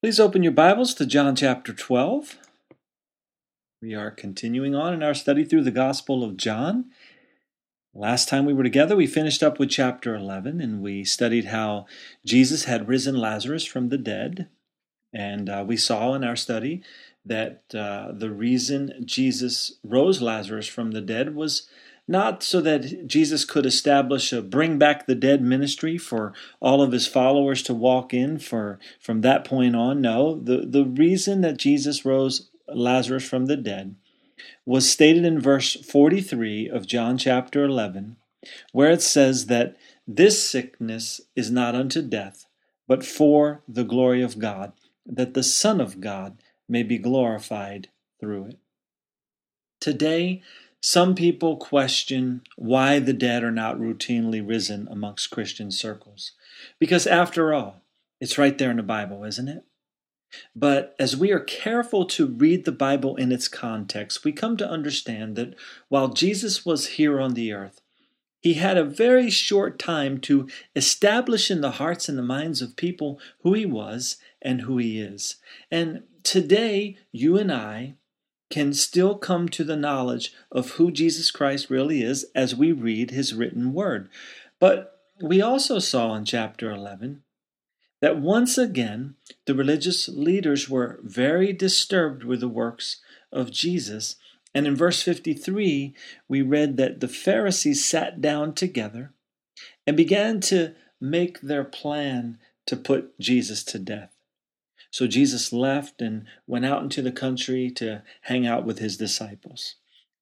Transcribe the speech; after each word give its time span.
Please 0.00 0.20
open 0.20 0.44
your 0.44 0.52
Bibles 0.52 0.94
to 0.94 1.04
John 1.04 1.34
chapter 1.34 1.72
12. 1.72 2.38
We 3.82 3.96
are 3.96 4.12
continuing 4.12 4.72
on 4.72 4.94
in 4.94 5.02
our 5.02 5.12
study 5.12 5.42
through 5.42 5.64
the 5.64 5.72
Gospel 5.72 6.22
of 6.22 6.36
John. 6.36 6.92
Last 7.92 8.28
time 8.28 8.46
we 8.46 8.52
were 8.52 8.62
together, 8.62 8.94
we 8.94 9.08
finished 9.08 9.42
up 9.42 9.58
with 9.58 9.70
chapter 9.70 10.14
11 10.14 10.60
and 10.60 10.80
we 10.82 11.02
studied 11.02 11.46
how 11.46 11.86
Jesus 12.24 12.66
had 12.66 12.86
risen 12.86 13.16
Lazarus 13.16 13.64
from 13.64 13.88
the 13.88 13.98
dead. 13.98 14.48
And 15.12 15.50
uh, 15.50 15.64
we 15.66 15.76
saw 15.76 16.14
in 16.14 16.22
our 16.22 16.36
study 16.36 16.80
that 17.24 17.64
uh, 17.74 18.12
the 18.12 18.30
reason 18.30 19.02
Jesus 19.04 19.80
rose 19.82 20.22
Lazarus 20.22 20.68
from 20.68 20.92
the 20.92 21.00
dead 21.00 21.34
was 21.34 21.66
not 22.08 22.42
so 22.42 22.60
that 22.62 23.06
Jesus 23.06 23.44
could 23.44 23.66
establish 23.66 24.32
a 24.32 24.40
bring 24.40 24.78
back 24.78 25.06
the 25.06 25.14
dead 25.14 25.42
ministry 25.42 25.98
for 25.98 26.32
all 26.60 26.82
of 26.82 26.92
his 26.92 27.06
followers 27.06 27.62
to 27.64 27.74
walk 27.74 28.14
in 28.14 28.38
for 28.38 28.78
from 28.98 29.20
that 29.20 29.44
point 29.44 29.76
on. 29.76 30.00
No, 30.00 30.40
the, 30.40 30.64
the 30.66 30.84
reason 30.84 31.42
that 31.42 31.58
Jesus 31.58 32.04
rose 32.04 32.48
Lazarus 32.66 33.28
from 33.28 33.46
the 33.46 33.56
dead 33.56 33.94
was 34.64 34.90
stated 34.90 35.24
in 35.24 35.40
verse 35.40 35.74
43 35.74 36.68
of 36.68 36.86
John 36.86 37.18
chapter 37.18 37.64
11, 37.64 38.16
where 38.72 38.90
it 38.90 39.02
says 39.02 39.46
that 39.46 39.76
this 40.06 40.48
sickness 40.48 41.20
is 41.36 41.50
not 41.50 41.74
unto 41.74 42.00
death, 42.00 42.46
but 42.86 43.04
for 43.04 43.62
the 43.68 43.84
glory 43.84 44.22
of 44.22 44.38
God, 44.38 44.72
that 45.04 45.34
the 45.34 45.42
Son 45.42 45.80
of 45.80 46.00
God 46.00 46.42
may 46.68 46.82
be 46.82 46.98
glorified 46.98 47.88
through 48.20 48.46
it. 48.46 48.58
Today, 49.80 50.42
some 50.80 51.14
people 51.14 51.56
question 51.56 52.42
why 52.56 52.98
the 52.98 53.12
dead 53.12 53.42
are 53.42 53.50
not 53.50 53.78
routinely 53.78 54.46
risen 54.46 54.88
amongst 54.90 55.30
Christian 55.30 55.70
circles. 55.70 56.32
Because 56.78 57.06
after 57.06 57.52
all, 57.52 57.82
it's 58.20 58.38
right 58.38 58.56
there 58.56 58.70
in 58.70 58.76
the 58.76 58.82
Bible, 58.82 59.24
isn't 59.24 59.48
it? 59.48 59.64
But 60.54 60.94
as 60.98 61.16
we 61.16 61.32
are 61.32 61.40
careful 61.40 62.04
to 62.06 62.26
read 62.26 62.64
the 62.64 62.72
Bible 62.72 63.16
in 63.16 63.32
its 63.32 63.48
context, 63.48 64.24
we 64.24 64.32
come 64.32 64.56
to 64.58 64.68
understand 64.68 65.36
that 65.36 65.54
while 65.88 66.08
Jesus 66.08 66.66
was 66.66 66.88
here 66.88 67.20
on 67.20 67.34
the 67.34 67.52
earth, 67.52 67.80
he 68.40 68.54
had 68.54 68.76
a 68.76 68.84
very 68.84 69.30
short 69.30 69.78
time 69.78 70.18
to 70.20 70.48
establish 70.76 71.50
in 71.50 71.60
the 71.60 71.72
hearts 71.72 72.08
and 72.08 72.16
the 72.16 72.22
minds 72.22 72.62
of 72.62 72.76
people 72.76 73.18
who 73.42 73.54
he 73.54 73.66
was 73.66 74.16
and 74.40 74.62
who 74.62 74.78
he 74.78 75.00
is. 75.00 75.36
And 75.70 76.04
today, 76.22 76.98
you 77.10 77.36
and 77.36 77.50
I, 77.50 77.94
can 78.50 78.72
still 78.72 79.16
come 79.16 79.48
to 79.48 79.64
the 79.64 79.76
knowledge 79.76 80.32
of 80.50 80.72
who 80.72 80.90
Jesus 80.90 81.30
Christ 81.30 81.70
really 81.70 82.02
is 82.02 82.26
as 82.34 82.54
we 82.54 82.72
read 82.72 83.10
his 83.10 83.34
written 83.34 83.72
word. 83.72 84.08
But 84.58 85.00
we 85.20 85.42
also 85.42 85.78
saw 85.78 86.14
in 86.14 86.24
chapter 86.24 86.70
11 86.70 87.22
that 88.00 88.18
once 88.18 88.56
again 88.56 89.16
the 89.46 89.54
religious 89.54 90.08
leaders 90.08 90.68
were 90.68 91.00
very 91.02 91.52
disturbed 91.52 92.24
with 92.24 92.40
the 92.40 92.48
works 92.48 93.00
of 93.32 93.50
Jesus. 93.50 94.16
And 94.54 94.66
in 94.66 94.76
verse 94.76 95.02
53, 95.02 95.94
we 96.28 96.42
read 96.42 96.76
that 96.76 97.00
the 97.00 97.08
Pharisees 97.08 97.84
sat 97.84 98.20
down 98.20 98.54
together 98.54 99.12
and 99.86 99.96
began 99.96 100.40
to 100.40 100.74
make 101.00 101.40
their 101.40 101.64
plan 101.64 102.38
to 102.66 102.76
put 102.76 103.18
Jesus 103.18 103.62
to 103.64 103.78
death. 103.78 104.17
So 104.90 105.06
Jesus 105.06 105.52
left 105.52 106.00
and 106.00 106.24
went 106.46 106.64
out 106.64 106.82
into 106.82 107.02
the 107.02 107.12
country 107.12 107.70
to 107.72 108.02
hang 108.22 108.46
out 108.46 108.64
with 108.64 108.78
his 108.78 108.96
disciples. 108.96 109.76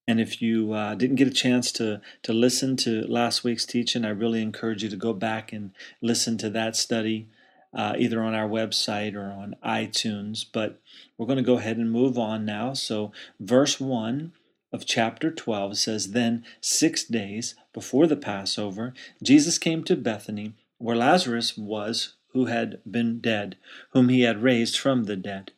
And 0.09 0.21
if 0.21 0.41
you 0.41 0.73
uh, 0.73 0.95
didn't 0.95 1.17
get 1.17 1.29
a 1.29 1.33
chance 1.33 1.73
to, 1.73 2.01
to 2.23 2.33
listen 2.33 2.77
to 2.79 3.07
last 3.09 3.43
week's 3.43 3.67
teaching, 3.67 4.05
I 4.05 4.11
really 4.11 4.41
encourage 4.41 4.83
you 4.83 4.89
to 4.89 4.97
go 4.97 5.13
back 5.13 5.53
and 5.53 5.73
listen 6.01 6.39
to 6.39 6.51
that 6.51 6.77
study, 6.77 7.29
uh, 7.75 7.95
either 7.99 8.23
on 8.23 8.35
our 8.35 8.49
website 8.49 9.17
or 9.17 9.33
on 9.33 9.57
iTunes. 9.65 10.45
But 10.51 10.81
we're 11.19 11.27
going 11.27 11.39
to 11.39 11.43
go 11.43 11.59
ahead 11.59 11.77
and 11.77 11.91
move 11.91 12.19
on 12.19 12.45
now. 12.45 12.73
So, 12.75 13.13
verse 13.41 13.81
1 13.81 14.33
of 14.73 14.87
chapter 14.87 15.33
12 15.33 15.77
says 15.77 16.13
Then, 16.13 16.45
six 16.61 17.05
days 17.05 17.57
before 17.73 18.07
the 18.07 18.17
Passover, 18.17 18.95
Jesus 19.23 19.59
came 19.59 19.83
to 19.85 19.97
Bethany, 19.97 20.55
where 20.79 20.97
Lazarus 20.97 21.57
was 21.57 22.15
who 22.37 22.45
had 22.45 22.79
been 22.89 23.19
dead, 23.19 23.57
whom 23.93 24.11
he 24.11 24.21
had 24.21 24.43
raised 24.43 24.79
from 24.79 25.05
the 25.05 25.17
dead. 25.17 25.53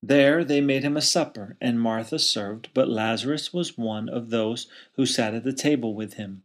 There 0.00 0.44
they 0.44 0.60
made 0.60 0.84
him 0.84 0.96
a 0.96 1.02
supper, 1.02 1.56
and 1.60 1.80
Martha 1.80 2.20
served, 2.20 2.68
but 2.72 2.88
Lazarus 2.88 3.52
was 3.52 3.76
one 3.76 4.08
of 4.08 4.30
those 4.30 4.68
who 4.92 5.04
sat 5.04 5.34
at 5.34 5.42
the 5.42 5.52
table 5.52 5.96
with 5.96 6.14
him. 6.14 6.44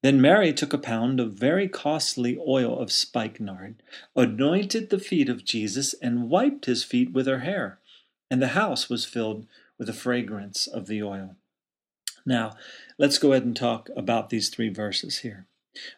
Then 0.00 0.22
Mary 0.22 0.54
took 0.54 0.72
a 0.72 0.78
pound 0.78 1.20
of 1.20 1.34
very 1.34 1.68
costly 1.68 2.38
oil 2.48 2.78
of 2.78 2.90
spikenard, 2.90 3.82
anointed 4.16 4.88
the 4.88 4.98
feet 4.98 5.28
of 5.28 5.44
Jesus, 5.44 5.94
and 6.00 6.30
wiped 6.30 6.64
his 6.64 6.82
feet 6.82 7.12
with 7.12 7.26
her 7.26 7.40
hair, 7.40 7.80
and 8.30 8.40
the 8.40 8.56
house 8.56 8.88
was 8.88 9.04
filled 9.04 9.46
with 9.76 9.88
the 9.88 9.92
fragrance 9.92 10.66
of 10.66 10.86
the 10.86 11.02
oil. 11.02 11.36
Now, 12.24 12.56
let's 12.96 13.18
go 13.18 13.32
ahead 13.32 13.44
and 13.44 13.54
talk 13.54 13.90
about 13.94 14.30
these 14.30 14.48
three 14.48 14.70
verses 14.70 15.18
here. 15.18 15.46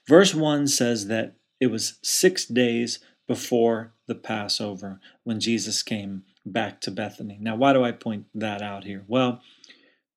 Verse 0.08 0.34
1 0.34 0.66
says 0.66 1.06
that 1.06 1.36
it 1.60 1.68
was 1.68 1.98
six 2.02 2.44
days 2.46 2.98
before 3.26 3.92
the 4.06 4.14
Passover 4.14 5.00
when 5.24 5.40
Jesus 5.40 5.82
came 5.82 6.24
back 6.44 6.80
to 6.82 6.90
Bethany. 6.90 7.38
Now, 7.40 7.56
why 7.56 7.72
do 7.72 7.84
I 7.84 7.92
point 7.92 8.26
that 8.34 8.62
out 8.62 8.84
here? 8.84 9.04
Well, 9.08 9.40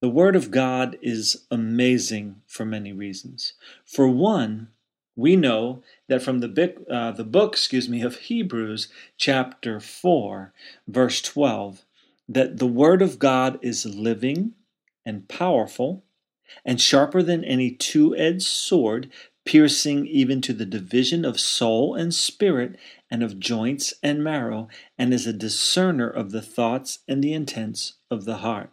the 0.01 0.09
Word 0.09 0.35
of 0.35 0.51
God 0.51 0.97
is 1.01 1.45
amazing 1.49 2.41
for 2.47 2.65
many 2.65 2.93
reasons. 2.93 3.53
For 3.85 4.07
one, 4.07 4.69
we 5.15 5.35
know 5.35 5.83
that 6.07 6.21
from 6.21 6.39
the 6.39 6.47
book, 6.47 6.77
uh, 6.89 7.11
the 7.11 7.25
book, 7.25 7.53
excuse 7.53 7.89
me, 7.89 8.01
of 8.01 8.15
Hebrews, 8.15 8.87
chapter 9.17 9.79
four, 9.79 10.53
verse 10.87 11.21
twelve, 11.21 11.83
that 12.29 12.59
the 12.59 12.67
Word 12.67 13.01
of 13.01 13.19
God 13.19 13.59
is 13.61 13.85
living 13.85 14.53
and 15.05 15.27
powerful, 15.27 16.05
and 16.63 16.79
sharper 16.79 17.21
than 17.21 17.43
any 17.43 17.71
two-edged 17.71 18.47
sword, 18.47 19.11
piercing 19.45 20.05
even 20.07 20.41
to 20.41 20.53
the 20.53 20.65
division 20.65 21.25
of 21.25 21.39
soul 21.39 21.95
and 21.95 22.13
spirit, 22.13 22.77
and 23.11 23.23
of 23.23 23.39
joints 23.39 23.93
and 24.03 24.23
marrow, 24.23 24.67
and 24.97 25.13
is 25.13 25.25
a 25.25 25.33
discerner 25.33 26.09
of 26.09 26.31
the 26.31 26.41
thoughts 26.41 26.99
and 27.07 27.23
the 27.23 27.33
intents 27.33 27.93
of 28.11 28.25
the 28.25 28.37
heart. 28.37 28.71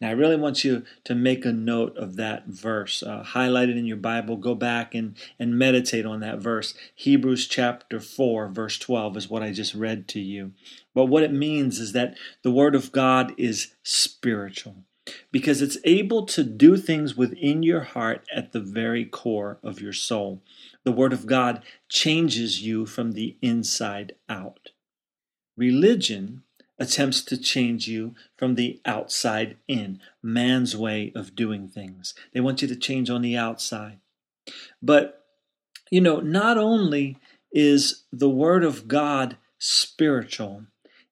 Now, 0.00 0.08
I 0.08 0.12
really 0.12 0.36
want 0.36 0.64
you 0.64 0.82
to 1.04 1.14
make 1.14 1.44
a 1.44 1.52
note 1.52 1.96
of 1.96 2.16
that 2.16 2.46
verse. 2.46 3.02
Uh, 3.02 3.22
highlight 3.22 3.68
it 3.68 3.76
in 3.76 3.84
your 3.84 3.96
Bible. 3.96 4.36
Go 4.36 4.54
back 4.54 4.94
and, 4.94 5.16
and 5.38 5.58
meditate 5.58 6.04
on 6.04 6.20
that 6.20 6.38
verse. 6.38 6.74
Hebrews 6.96 7.46
chapter 7.46 8.00
4, 8.00 8.48
verse 8.48 8.78
12 8.78 9.16
is 9.16 9.30
what 9.30 9.42
I 9.42 9.52
just 9.52 9.74
read 9.74 10.08
to 10.08 10.20
you. 10.20 10.52
But 10.92 11.06
what 11.06 11.22
it 11.22 11.32
means 11.32 11.78
is 11.78 11.92
that 11.92 12.16
the 12.42 12.50
Word 12.50 12.74
of 12.74 12.90
God 12.90 13.32
is 13.36 13.74
spiritual 13.84 14.84
because 15.30 15.62
it's 15.62 15.78
able 15.84 16.26
to 16.26 16.44
do 16.44 16.76
things 16.76 17.16
within 17.16 17.62
your 17.62 17.82
heart 17.82 18.24
at 18.34 18.52
the 18.52 18.60
very 18.60 19.04
core 19.04 19.58
of 19.62 19.80
your 19.80 19.92
soul. 19.92 20.42
The 20.84 20.92
Word 20.92 21.12
of 21.12 21.26
God 21.26 21.62
changes 21.88 22.62
you 22.62 22.86
from 22.86 23.12
the 23.12 23.36
inside 23.42 24.14
out. 24.28 24.70
Religion 25.56 26.42
attempts 26.78 27.22
to 27.22 27.36
change 27.36 27.86
you 27.86 28.14
from 28.36 28.54
the 28.54 28.80
outside 28.86 29.58
in, 29.68 30.00
man's 30.22 30.74
way 30.76 31.12
of 31.14 31.36
doing 31.36 31.68
things. 31.68 32.14
They 32.32 32.40
want 32.40 32.62
you 32.62 32.68
to 32.68 32.76
change 32.76 33.10
on 33.10 33.20
the 33.20 33.36
outside. 33.36 33.98
But, 34.82 35.26
you 35.90 36.00
know, 36.00 36.20
not 36.20 36.56
only 36.56 37.18
is 37.52 38.04
the 38.10 38.30
Word 38.30 38.64
of 38.64 38.88
God 38.88 39.36
spiritual, 39.58 40.64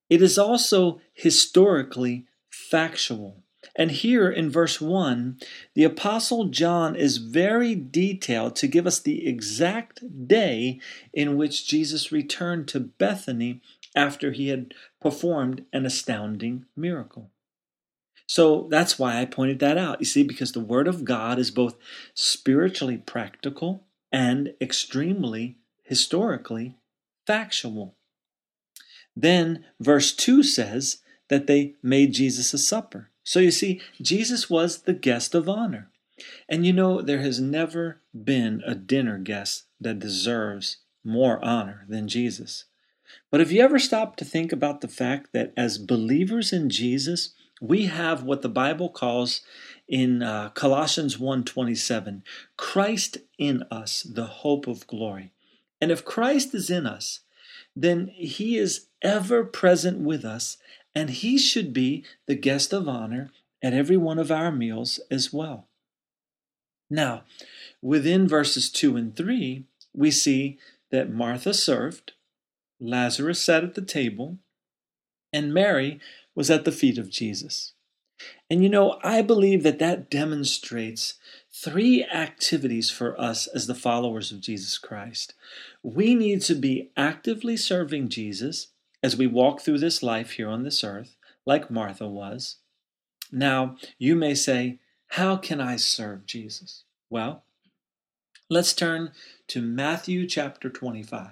it 0.09 0.23
is 0.23 0.39
also 0.39 1.01
historically 1.13 2.25
factual. 2.51 3.43
And 3.77 3.91
here 3.91 4.31
in 4.31 4.51
verse 4.51 4.81
1, 4.81 5.39
the 5.75 5.85
Apostle 5.85 6.47
John 6.47 6.97
is 6.97 7.19
very 7.19 7.75
detailed 7.75 8.57
to 8.57 8.67
give 8.67 8.87
us 8.87 8.99
the 8.99 9.27
exact 9.27 10.29
day 10.29 10.81
in 11.13 11.37
which 11.37 11.67
Jesus 11.67 12.11
returned 12.13 12.69
to 12.69 12.81
Bethany 12.81 13.61
after 13.95 14.33
he 14.33 14.49
had 14.49 14.75
performed 15.01 15.65
an 15.73 15.87
astounding 15.87 16.67
miracle. 16.77 17.31
So 18.27 18.69
that's 18.71 18.99
why 18.99 19.21
I 19.21 19.25
pointed 19.25 19.59
that 19.61 19.79
out. 19.79 20.01
You 20.01 20.07
see, 20.07 20.23
because 20.23 20.53
the 20.53 20.61
Word 20.61 20.87
of 20.87 21.05
God 21.05 21.39
is 21.39 21.51
both 21.51 21.77
spiritually 22.15 22.99
practical 22.99 23.87
and 24.13 24.53
extremely 24.61 25.57
historically 25.83 26.77
factual. 27.27 27.95
Then 29.17 29.65
verse 29.81 30.13
2 30.13 30.43
says 30.43 30.99
that 31.29 31.47
they 31.47 31.75
made 31.83 32.13
Jesus 32.13 32.53
a 32.53 32.59
supper. 32.59 33.11
So 33.29 33.41
you 33.41 33.51
see, 33.51 33.83
Jesus 34.01 34.49
was 34.49 34.85
the 34.85 34.95
guest 34.95 35.35
of 35.35 35.51
honor. 35.51 35.91
And 36.49 36.65
you 36.65 36.73
know, 36.73 37.03
there 37.03 37.21
has 37.21 37.39
never 37.39 38.01
been 38.15 38.63
a 38.65 38.75
dinner 38.75 39.19
guest 39.19 39.65
that 39.79 39.99
deserves 39.99 40.79
more 41.05 41.39
honor 41.45 41.85
than 41.91 42.09
Jesus. 42.09 42.65
But 43.31 43.41
have 43.41 43.53
you 43.53 43.61
ever 43.61 43.79
stopped 43.79 44.19
to 44.21 44.25
think 44.25 44.51
about 44.51 44.81
the 44.81 44.89
fact 44.89 45.35
that 45.35 45.53
as 45.59 45.77
believers 45.77 46.55
in 46.55 46.71
Jesus, 46.71 47.35
we 47.61 47.85
have 47.85 48.23
what 48.23 48.41
the 48.41 48.49
Bible 48.49 48.89
calls 48.89 49.43
in 49.87 50.23
uh, 50.23 50.49
Colossians 50.55 51.19
1:27, 51.19 52.23
Christ 52.57 53.19
in 53.37 53.63
us, 53.71 54.05
the 54.05 54.41
hope 54.41 54.67
of 54.67 54.87
glory. 54.87 55.35
And 55.83 55.91
if 55.91 56.03
Christ 56.03 56.55
is 56.55 56.71
in 56.71 56.87
us, 56.87 57.21
then 57.77 58.09
he 58.09 58.57
is 58.57 58.87
ever 59.03 59.45
present 59.45 60.01
with 60.01 60.25
us, 60.25 60.57
and 60.95 61.11
he 61.11 61.39
should 61.39 61.73
be 61.73 62.05
the 62.27 62.35
guest 62.35 62.73
of 62.73 62.89
honor 62.89 63.31
at 63.63 63.75
every 63.75 63.97
one 63.97 64.19
of 64.19 64.31
our 64.31 64.51
meals 64.51 65.01
as 65.11 65.33
well. 65.33 65.69
Now, 66.91 67.25
within 67.83 68.27
verses 68.27 68.71
2 68.71 68.97
and 68.97 69.17
3, 69.17 69.65
we 69.95 70.11
see 70.11 70.59
that 70.91 71.13
Martha 71.13 71.53
served, 71.53 72.13
Lazarus 72.81 73.43
sat 73.43 73.65
at 73.65 73.75
the 73.75 73.83
table, 73.83 74.39
and 75.33 75.53
Mary 75.53 76.01
was 76.35 76.51
at 76.51 76.65
the 76.65 76.73
feet 76.73 76.99
of 76.99 77.11
Jesus. 77.11 77.75
And 78.51 78.63
you 78.63 78.69
know, 78.69 78.99
I 79.03 79.23
believe 79.23 79.63
that 79.63 79.79
that 79.79 80.11
demonstrates 80.11 81.15
three 81.53 82.05
activities 82.05 82.91
for 82.91 83.21
us 83.21 83.47
as 83.49 83.67
the 83.67 83.75
followers 83.75 84.33
of 84.33 84.41
Jesus 84.41 84.79
Christ. 84.79 85.35
We 85.83 86.15
need 86.15 86.43
to 86.43 86.55
be 86.55 86.91
actively 86.97 87.57
serving 87.57 88.09
Jesus 88.09 88.69
as 89.03 89.17
we 89.17 89.27
walk 89.27 89.61
through 89.61 89.79
this 89.79 90.03
life 90.03 90.33
here 90.33 90.49
on 90.49 90.63
this 90.63 90.83
earth, 90.83 91.17
like 91.47 91.71
Martha 91.71 92.07
was. 92.07 92.57
Now, 93.31 93.77
you 93.99 94.17
may 94.17 94.35
say, 94.35 94.79
How 95.09 95.37
can 95.37 95.61
I 95.61 95.77
serve 95.77 96.27
Jesus? 96.27 96.85
Well, 97.11 97.45
let's 98.51 98.73
turn 98.73 99.13
to 99.49 99.63
Matthew 99.63 100.27
chapter 100.27 100.71
25. 100.71 101.31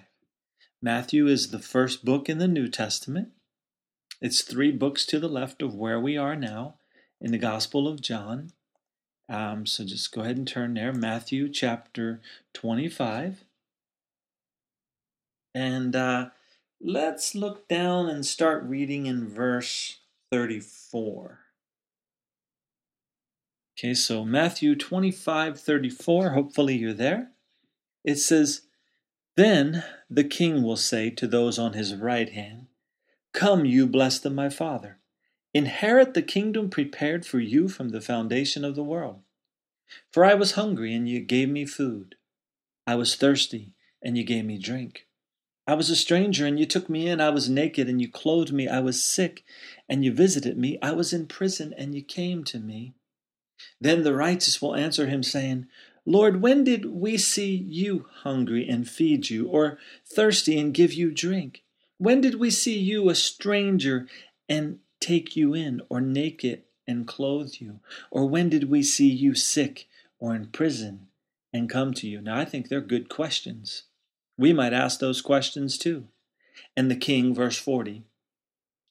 Matthew 0.82 1.26
is 1.26 1.50
the 1.50 1.58
first 1.58 2.04
book 2.04 2.28
in 2.28 2.38
the 2.38 2.48
New 2.48 2.68
Testament. 2.68 3.28
It's 4.20 4.42
three 4.42 4.70
books 4.70 5.04
to 5.06 5.18
the 5.18 5.28
left 5.28 5.62
of 5.62 5.74
where 5.74 6.00
we 6.00 6.16
are 6.16 6.36
now 6.36 6.76
in 7.20 7.32
the 7.32 7.38
Gospel 7.38 7.88
of 7.88 8.00
John. 8.00 8.52
Um, 9.28 9.66
so 9.66 9.84
just 9.84 10.12
go 10.12 10.20
ahead 10.22 10.36
and 10.36 10.46
turn 10.46 10.74
there. 10.74 10.92
Matthew 10.92 11.48
chapter 11.48 12.20
25. 12.54 13.44
And 15.54 15.96
uh, 15.96 16.28
let's 16.86 17.34
look 17.34 17.66
down 17.66 18.08
and 18.08 18.24
start 18.24 18.62
reading 18.62 19.06
in 19.06 19.28
verse 19.28 19.98
34. 20.30 21.40
Okay, 23.76 23.92
so 23.92 24.24
Matthew 24.24 24.76
25 24.76 25.60
34, 25.60 26.30
hopefully 26.30 26.76
you're 26.76 26.92
there. 26.92 27.32
It 28.04 28.16
says, 28.16 28.62
Then 29.36 29.82
the 30.08 30.22
king 30.22 30.62
will 30.62 30.76
say 30.76 31.10
to 31.10 31.26
those 31.26 31.58
on 31.58 31.72
his 31.72 31.92
right 31.92 32.30
hand, 32.30 32.68
Come, 33.32 33.64
you 33.64 33.88
blessed 33.88 34.24
of 34.24 34.32
my 34.32 34.48
Father, 34.48 35.00
inherit 35.52 36.14
the 36.14 36.22
kingdom 36.22 36.70
prepared 36.70 37.26
for 37.26 37.40
you 37.40 37.68
from 37.68 37.88
the 37.88 38.00
foundation 38.00 38.64
of 38.64 38.76
the 38.76 38.84
world. 38.84 39.22
For 40.12 40.24
I 40.24 40.34
was 40.34 40.52
hungry, 40.52 40.94
and 40.94 41.08
you 41.08 41.18
gave 41.18 41.48
me 41.48 41.66
food. 41.66 42.14
I 42.86 42.94
was 42.94 43.16
thirsty, 43.16 43.74
and 44.00 44.16
you 44.16 44.22
gave 44.22 44.44
me 44.44 44.56
drink. 44.56 45.05
I 45.66 45.74
was 45.74 45.90
a 45.90 45.96
stranger, 45.96 46.46
and 46.46 46.58
you 46.58 46.66
took 46.66 46.88
me 46.88 47.08
in. 47.08 47.20
I 47.20 47.30
was 47.30 47.48
naked, 47.48 47.88
and 47.88 48.00
you 48.00 48.08
clothed 48.08 48.52
me. 48.52 48.68
I 48.68 48.80
was 48.80 49.02
sick, 49.02 49.44
and 49.88 50.04
you 50.04 50.12
visited 50.12 50.56
me. 50.56 50.78
I 50.80 50.92
was 50.92 51.12
in 51.12 51.26
prison, 51.26 51.74
and 51.76 51.94
you 51.94 52.02
came 52.02 52.44
to 52.44 52.60
me. 52.60 52.94
Then 53.80 54.04
the 54.04 54.14
righteous 54.14 54.62
will 54.62 54.76
answer 54.76 55.06
him, 55.06 55.22
saying, 55.22 55.66
Lord, 56.04 56.40
when 56.40 56.62
did 56.62 56.86
we 56.86 57.18
see 57.18 57.54
you 57.54 58.06
hungry 58.22 58.68
and 58.68 58.88
feed 58.88 59.28
you, 59.28 59.48
or 59.48 59.78
thirsty 60.06 60.58
and 60.58 60.72
give 60.72 60.92
you 60.92 61.10
drink? 61.10 61.64
When 61.98 62.20
did 62.20 62.36
we 62.36 62.50
see 62.50 62.78
you 62.78 63.08
a 63.08 63.14
stranger 63.14 64.06
and 64.48 64.78
take 65.00 65.34
you 65.34 65.52
in, 65.52 65.80
or 65.88 66.00
naked 66.00 66.62
and 66.86 67.08
clothe 67.08 67.54
you? 67.58 67.80
Or 68.10 68.26
when 68.26 68.48
did 68.48 68.70
we 68.70 68.82
see 68.82 69.08
you 69.08 69.34
sick 69.34 69.88
or 70.20 70.34
in 70.34 70.46
prison 70.46 71.08
and 71.52 71.68
come 71.68 71.92
to 71.94 72.06
you? 72.06 72.20
Now, 72.20 72.38
I 72.38 72.44
think 72.44 72.68
they're 72.68 72.80
good 72.80 73.08
questions. 73.08 73.84
We 74.38 74.52
might 74.52 74.72
ask 74.72 75.00
those 75.00 75.22
questions 75.22 75.78
too. 75.78 76.08
And 76.76 76.90
the 76.90 76.96
king, 76.96 77.34
verse 77.34 77.58
40, 77.58 78.04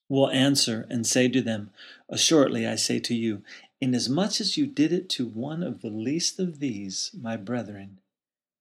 will 0.09 0.29
answer 0.29 0.85
and 0.89 1.05
say 1.05 1.27
to 1.29 1.41
them, 1.41 1.71
Assuredly, 2.09 2.67
I 2.67 2.75
say 2.75 2.99
to 2.99 3.15
you, 3.15 3.43
Inasmuch 3.81 4.39
as 4.39 4.57
you 4.57 4.65
did 4.65 4.93
it 4.93 5.09
to 5.09 5.27
one 5.27 5.61
of 5.61 5.81
the 5.81 5.89
least 5.89 6.39
of 6.39 6.59
these, 6.59 7.11
my 7.19 7.35
brethren, 7.35 7.99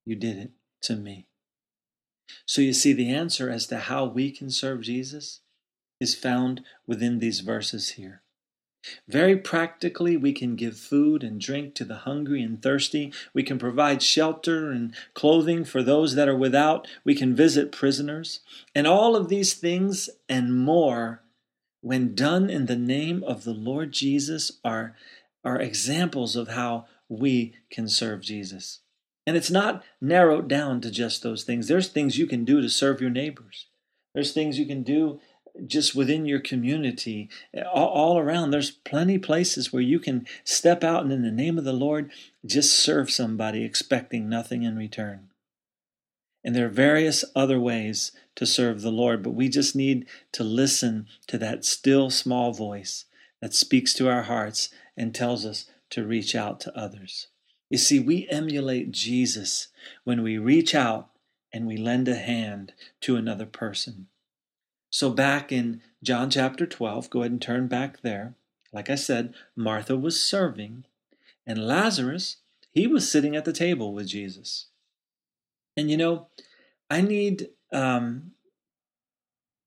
you 0.05 0.17
did 0.17 0.37
it 0.37 0.51
to 0.83 0.97
me. 0.97 1.27
So 2.47 2.61
you 2.61 2.73
see, 2.73 2.93
the 2.93 3.11
answer 3.11 3.49
as 3.49 3.67
to 3.69 3.79
how 3.79 4.05
we 4.07 4.31
can 4.31 4.51
serve 4.51 4.83
Jesus 4.83 5.41
is 6.01 6.15
found 6.15 6.63
within 6.87 7.21
these 7.21 7.41
verses 7.41 7.91
here. 7.91 8.24
Very 9.09 9.37
practically, 9.37 10.17
we 10.17 10.33
can 10.33 10.57
give 10.57 10.77
food 10.77 11.23
and 11.23 11.41
drink 11.41 11.75
to 11.75 11.85
the 11.85 11.99
hungry 11.99 12.43
and 12.43 12.63
thirsty. 12.63 13.13
We 13.33 13.43
can 13.43 13.59
provide 13.59 14.03
shelter 14.03 14.71
and 14.71 14.95
clothing 15.15 15.65
for 15.65 15.83
those 15.83 16.15
that 16.15 16.29
are 16.29 16.37
without. 16.37 16.87
We 17.05 17.15
can 17.15 17.35
visit 17.35 17.73
prisoners. 17.73 18.41
And 18.75 18.87
all 18.87 19.17
of 19.17 19.29
these 19.29 19.55
things 19.55 20.11
and 20.29 20.57
more 20.57 21.23
when 21.85 22.15
done 22.15 22.49
in 22.49 22.65
the 22.65 22.77
name 22.77 23.23
of 23.25 23.45
the 23.45 23.53
Lord 23.53 23.93
Jesus, 23.93 24.53
are, 24.65 24.97
are 25.45 25.61
examples 25.61 26.35
of 26.35 26.49
how 26.49 26.87
we 27.11 27.55
can 27.71 27.89
serve 27.89 28.23
Jesus. 28.23 28.81
And 29.27 29.37
it's 29.37 29.51
not 29.51 29.85
narrowed 30.01 30.49
down 30.49 30.81
to 30.81 30.91
just 30.91 31.23
those 31.23 31.45
things. 31.45 31.69
There's 31.69 31.89
things 31.89 32.17
you 32.17 32.27
can 32.27 32.47
do 32.47 32.63
to 32.63 32.71
serve 32.71 33.03
your 33.03 33.11
neighbors. 33.11 33.67
There's 34.15 34.33
things 34.33 34.59
you 34.59 34.65
can 34.65 34.83
do 34.83 35.21
just 35.67 35.95
within 35.95 36.27
your 36.27 36.41
community, 36.41 37.29
all, 37.73 37.89
all, 37.89 38.19
around. 38.19 38.51
There's 38.51 38.71
plenty 38.71 39.19
places 39.19 39.73
where 39.73 39.83
you 39.83 40.01
can 40.01 40.27
step 40.43 40.83
out 40.83 41.05
and 41.05 41.13
in 41.13 41.23
the 41.23 41.31
name 41.31 41.59
of 41.59 41.65
the 41.65 41.73
Lord 41.73 42.11
just 42.45 42.79
serve 42.79 43.11
somebody 43.11 43.65
expecting 43.65 44.29
nothing 44.29 44.63
in 44.63 44.77
return. 44.77 45.29
And 46.43 46.55
there 46.55 46.67
are 46.67 46.71
various 46.71 47.25
other 47.35 47.59
ways 47.59 48.13
to 48.37 48.45
serve 48.45 48.83
the 48.83 48.91
Lord, 48.91 49.23
but 49.23 49.31
we 49.31 49.49
just 49.49 49.75
need 49.75 50.07
to 50.33 50.45
listen 50.45 51.07
to 51.29 51.39
that 51.39 51.65
still 51.65 52.11
small 52.11 52.53
voice 52.53 53.07
that 53.41 53.55
speaks 53.55 53.95
to 53.95 54.09
our 54.09 54.23
hearts 54.23 54.69
and 54.97 55.15
tells 55.15 55.47
us 55.47 55.67
to 55.91 56.07
reach 56.07 56.35
out 56.35 56.61
to 56.61 56.77
others. 56.77 57.29
You 57.71 57.79
see, 57.79 57.99
we 57.99 58.29
emulate 58.29 58.93
Jesus 58.93 59.69
when 60.05 60.23
we 60.23 60.37
reach 60.37 60.75
out 60.75 61.11
and 61.53 61.67
we 61.67 61.77
lend 61.77 62.09
a 62.09 62.17
hand 62.17 62.73
to 63.01 63.17
another 63.17 63.47
person. 63.47 64.09
So, 64.95 65.11
back 65.11 65.51
in 65.51 65.83
John 66.05 66.31
chapter 66.31 66.67
12, 66.67 67.11
go 67.11 67.23
ahead 67.23 67.33
and 67.33 67.43
turn 67.43 67.67
back 67.67 68.03
there. 68.03 68.37
Like 68.73 68.89
I 68.89 68.95
said, 68.95 69.35
Martha 69.57 69.97
was 69.97 70.23
serving, 70.23 70.85
and 71.45 71.67
Lazarus, 71.67 72.37
he 72.71 72.87
was 72.87 73.11
sitting 73.11 73.35
at 73.35 73.45
the 73.45 73.53
table 73.53 73.93
with 73.93 74.07
Jesus. 74.07 74.67
And 75.77 75.91
you 75.91 75.97
know, 75.97 76.29
I 76.89 77.01
need 77.01 77.49
um, 77.73 78.35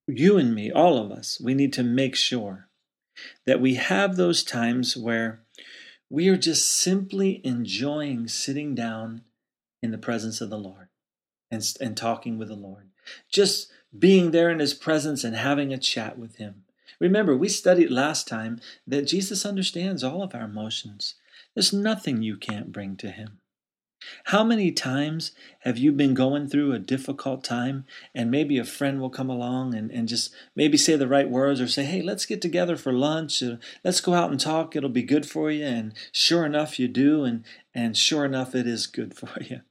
you 0.07 0.37
and 0.37 0.55
me, 0.55 0.71
all 0.71 0.97
of 0.97 1.11
us, 1.11 1.41
we 1.43 1.53
need 1.53 1.73
to 1.73 1.83
make 1.83 2.15
sure 2.15 2.69
that 3.45 3.59
we 3.59 3.73
have 3.73 4.15
those 4.15 4.45
times 4.45 4.95
where 4.95 5.41
we 6.09 6.29
are 6.29 6.37
just 6.37 6.71
simply 6.71 7.41
enjoying 7.43 8.29
sitting 8.29 8.75
down 8.75 9.23
in 9.83 9.91
the 9.91 9.97
presence 9.97 10.39
of 10.39 10.49
the 10.49 10.57
Lord 10.57 10.87
and, 11.51 11.61
and 11.81 11.97
talking 11.97 12.37
with 12.37 12.47
the 12.47 12.55
Lord. 12.55 12.91
Just 13.29 13.69
being 13.97 14.31
there 14.31 14.49
in 14.49 14.59
His 14.59 14.73
presence 14.73 15.23
and 15.23 15.35
having 15.35 15.73
a 15.73 15.77
chat 15.77 16.17
with 16.17 16.37
Him. 16.37 16.63
Remember, 16.99 17.35
we 17.37 17.49
studied 17.49 17.91
last 17.91 18.27
time 18.27 18.59
that 18.85 19.07
Jesus 19.07 19.45
understands 19.45 20.03
all 20.03 20.23
of 20.23 20.33
our 20.33 20.45
emotions. 20.45 21.15
There's 21.53 21.73
nothing 21.73 22.21
you 22.21 22.37
can't 22.37 22.71
bring 22.71 22.95
to 22.97 23.09
Him. 23.09 23.39
How 24.25 24.43
many 24.43 24.71
times 24.71 25.31
have 25.61 25.77
you 25.77 25.91
been 25.91 26.13
going 26.13 26.47
through 26.47 26.71
a 26.71 26.79
difficult 26.79 27.43
time 27.43 27.85
and 28.13 28.29
maybe 28.29 28.57
a 28.57 28.63
friend 28.63 29.01
will 29.01 29.09
come 29.09 29.29
along 29.29 29.73
and, 29.73 29.91
and 29.91 30.07
just 30.07 30.33
maybe 30.55 30.77
say 30.77 30.95
the 30.95 31.07
right 31.07 31.29
words 31.29 31.59
or 31.59 31.67
say, 31.67 31.83
hey, 31.83 32.01
let's 32.01 32.25
get 32.25 32.41
together 32.41 32.77
for 32.77 32.93
lunch. 32.93 33.41
Or, 33.41 33.59
let's 33.83 34.01
go 34.01 34.13
out 34.13 34.29
and 34.29 34.39
talk. 34.39 34.75
It'll 34.75 34.89
be 34.89 35.03
good 35.03 35.25
for 35.25 35.49
you. 35.49 35.65
And 35.65 35.93
sure 36.11 36.45
enough, 36.45 36.79
you 36.79 36.87
do. 36.87 37.23
And, 37.23 37.43
and 37.73 37.97
sure 37.97 38.23
enough, 38.23 38.53
it 38.53 38.67
is 38.67 38.87
good 38.87 39.13
for 39.17 39.41
you. 39.41 39.61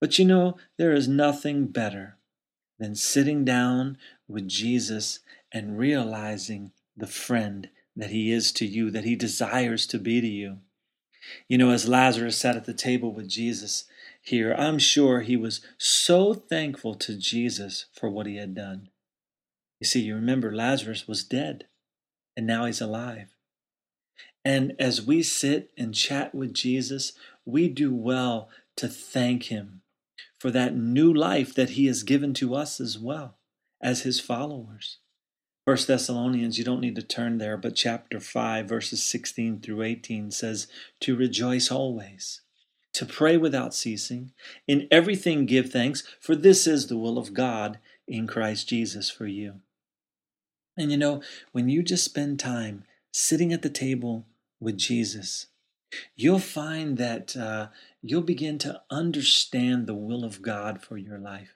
But 0.00 0.18
you 0.18 0.24
know, 0.24 0.56
there 0.76 0.92
is 0.92 1.08
nothing 1.08 1.68
better 1.68 2.15
than 2.78 2.94
sitting 2.94 3.44
down 3.44 3.98
with 4.28 4.48
Jesus 4.48 5.20
and 5.52 5.78
realizing 5.78 6.72
the 6.96 7.06
friend 7.06 7.70
that 7.94 8.10
he 8.10 8.30
is 8.30 8.52
to 8.52 8.66
you, 8.66 8.90
that 8.90 9.04
he 9.04 9.16
desires 9.16 9.86
to 9.86 9.98
be 9.98 10.20
to 10.20 10.26
you. 10.26 10.58
You 11.48 11.58
know, 11.58 11.70
as 11.70 11.88
Lazarus 11.88 12.36
sat 12.36 12.56
at 12.56 12.66
the 12.66 12.74
table 12.74 13.12
with 13.12 13.28
Jesus 13.28 13.84
here, 14.20 14.54
I'm 14.54 14.78
sure 14.78 15.20
he 15.20 15.36
was 15.36 15.60
so 15.78 16.34
thankful 16.34 16.94
to 16.96 17.16
Jesus 17.16 17.86
for 17.92 18.08
what 18.10 18.26
he 18.26 18.36
had 18.36 18.54
done. 18.54 18.90
You 19.80 19.86
see, 19.86 20.00
you 20.00 20.14
remember 20.14 20.54
Lazarus 20.54 21.08
was 21.08 21.24
dead, 21.24 21.66
and 22.36 22.46
now 22.46 22.66
he's 22.66 22.80
alive. 22.80 23.34
And 24.44 24.74
as 24.78 25.02
we 25.02 25.22
sit 25.22 25.70
and 25.76 25.94
chat 25.94 26.34
with 26.34 26.54
Jesus, 26.54 27.12
we 27.44 27.68
do 27.68 27.94
well 27.94 28.48
to 28.76 28.88
thank 28.88 29.44
him 29.44 29.82
for 30.38 30.50
that 30.50 30.76
new 30.76 31.12
life 31.12 31.54
that 31.54 31.70
he 31.70 31.86
has 31.86 32.02
given 32.02 32.34
to 32.34 32.54
us 32.54 32.80
as 32.80 32.98
well 32.98 33.36
as 33.80 34.02
his 34.02 34.20
followers. 34.20 34.98
First 35.66 35.88
Thessalonians, 35.88 36.58
you 36.58 36.64
don't 36.64 36.80
need 36.80 36.94
to 36.94 37.02
turn 37.02 37.38
there, 37.38 37.56
but 37.56 37.74
chapter 37.74 38.20
5, 38.20 38.68
verses 38.68 39.02
16 39.02 39.60
through 39.60 39.82
18 39.82 40.30
says, 40.30 40.68
To 41.00 41.16
rejoice 41.16 41.72
always, 41.72 42.42
to 42.92 43.04
pray 43.04 43.36
without 43.36 43.74
ceasing, 43.74 44.32
in 44.68 44.86
everything 44.90 45.44
give 45.44 45.70
thanks, 45.70 46.04
for 46.20 46.36
this 46.36 46.68
is 46.68 46.86
the 46.86 46.96
will 46.96 47.18
of 47.18 47.34
God 47.34 47.78
in 48.06 48.28
Christ 48.28 48.68
Jesus 48.68 49.10
for 49.10 49.26
you. 49.26 49.60
And 50.76 50.92
you 50.92 50.96
know, 50.96 51.20
when 51.52 51.68
you 51.68 51.82
just 51.82 52.04
spend 52.04 52.38
time 52.38 52.84
sitting 53.12 53.52
at 53.52 53.62
the 53.62 53.70
table 53.70 54.24
with 54.60 54.76
Jesus, 54.76 55.46
you'll 56.14 56.38
find 56.38 56.98
that 56.98 57.36
uh, 57.36 57.68
you'll 58.02 58.22
begin 58.22 58.58
to 58.58 58.82
understand 58.90 59.86
the 59.86 59.94
will 59.94 60.24
of 60.24 60.42
God 60.42 60.82
for 60.82 60.96
your 60.96 61.18
life. 61.18 61.54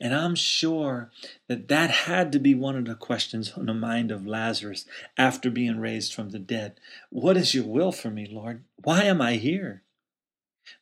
And 0.00 0.14
I'm 0.14 0.34
sure 0.34 1.10
that 1.46 1.68
that 1.68 1.90
had 1.90 2.32
to 2.32 2.38
be 2.38 2.54
one 2.54 2.76
of 2.76 2.84
the 2.84 2.96
questions 2.96 3.52
on 3.56 3.66
the 3.66 3.74
mind 3.74 4.10
of 4.10 4.26
Lazarus 4.26 4.86
after 5.16 5.50
being 5.50 5.78
raised 5.78 6.12
from 6.12 6.30
the 6.30 6.38
dead. 6.38 6.80
What 7.10 7.36
is 7.36 7.54
your 7.54 7.64
will 7.64 7.92
for 7.92 8.10
me, 8.10 8.26
Lord? 8.30 8.64
Why 8.82 9.04
am 9.04 9.20
I 9.20 9.34
here? 9.34 9.82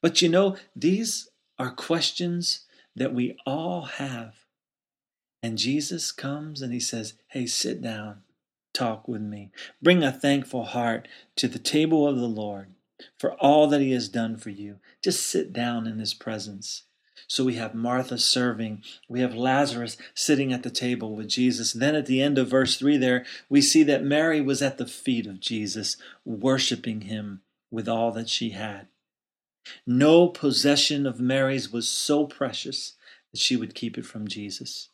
But 0.01 0.23
you 0.23 0.29
know, 0.29 0.57
these 0.75 1.29
are 1.59 1.71
questions 1.71 2.65
that 2.95 3.15
we 3.15 3.37
all 3.45 3.83
have. 3.83 4.35
And 5.43 5.59
Jesus 5.59 6.11
comes 6.11 6.63
and 6.63 6.73
he 6.73 6.81
says, 6.81 7.15
Hey, 7.29 7.47
sit 7.47 7.83
down, 7.83 8.23
talk 8.73 9.07
with 9.07 9.21
me. 9.21 9.51
Bring 9.83 10.03
a 10.03 10.11
thankful 10.11 10.65
heart 10.65 11.07
to 11.37 11.49
the 11.49 11.59
table 11.59 12.09
of 12.09 12.17
the 12.17 12.29
Lord 12.29 12.69
for 13.19 13.35
all 13.35 13.67
that 13.69 13.81
he 13.81 13.93
has 13.93 14.09
done 14.09 14.37
for 14.37 14.51
you. 14.51 14.77
Just 15.03 15.27
sit 15.27 15.53
down 15.53 15.87
in 15.87 15.99
his 15.99 16.15
presence. 16.15 16.85
So 17.29 17.45
we 17.45 17.55
have 17.55 17.75
Martha 17.75 18.19
serving. 18.19 18.83
We 19.09 19.21
have 19.21 19.35
Lazarus 19.35 19.97
sitting 20.15 20.53
at 20.53 20.63
the 20.63 20.71
table 20.71 21.17
with 21.17 21.29
Jesus. 21.29 21.73
Then 21.73 21.95
at 21.95 22.07
the 22.07 22.23
end 22.23 22.39
of 22.39 22.49
verse 22.49 22.77
3 22.77 22.97
there, 22.97 23.25
we 23.49 23.61
see 23.61 23.83
that 23.85 24.05
Mary 24.05 24.41
was 24.41 24.63
at 24.63 24.79
the 24.79 24.87
feet 24.87 25.27
of 25.27 25.41
Jesus, 25.41 25.97
worshiping 26.25 27.03
him 27.03 27.43
with 27.71 27.89
all 27.89 28.13
that 28.13 28.29
she 28.29 28.51
had. 28.51 28.89
No 29.87 30.29
possession 30.29 31.07
of 31.07 31.19
Mary's 31.19 31.73
was 31.73 31.89
so 31.89 32.27
precious 32.27 32.95
that 33.33 33.41
she 33.41 33.57
would 33.57 33.75
keep 33.75 33.99
it 33.99 34.07
from 34.07 34.29
Jesus. 34.29 34.91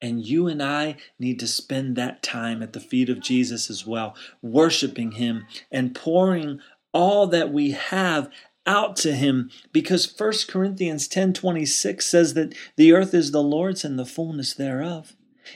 And 0.00 0.24
you 0.24 0.48
and 0.48 0.62
I 0.62 0.96
need 1.18 1.38
to 1.40 1.46
spend 1.46 1.96
that 1.96 2.22
time 2.22 2.62
at 2.62 2.72
the 2.72 2.80
feet 2.80 3.08
of 3.08 3.20
Jesus 3.20 3.70
as 3.70 3.86
well, 3.86 4.16
worshiping 4.40 5.12
him 5.12 5.46
and 5.70 5.94
pouring 5.94 6.60
all 6.92 7.26
that 7.28 7.52
we 7.52 7.72
have 7.72 8.30
out 8.66 8.96
to 8.96 9.12
him 9.12 9.50
because 9.72 10.06
1 10.06 10.48
Corinthians 10.48 11.08
10:26 11.08 12.06
says 12.06 12.34
that 12.34 12.54
the 12.76 12.92
earth 12.92 13.14
is 13.14 13.30
the 13.30 13.42
Lord's 13.42 13.84
and 13.84 13.98
the 13.98 14.06
fullness 14.06 14.54
thereof. 14.54 15.14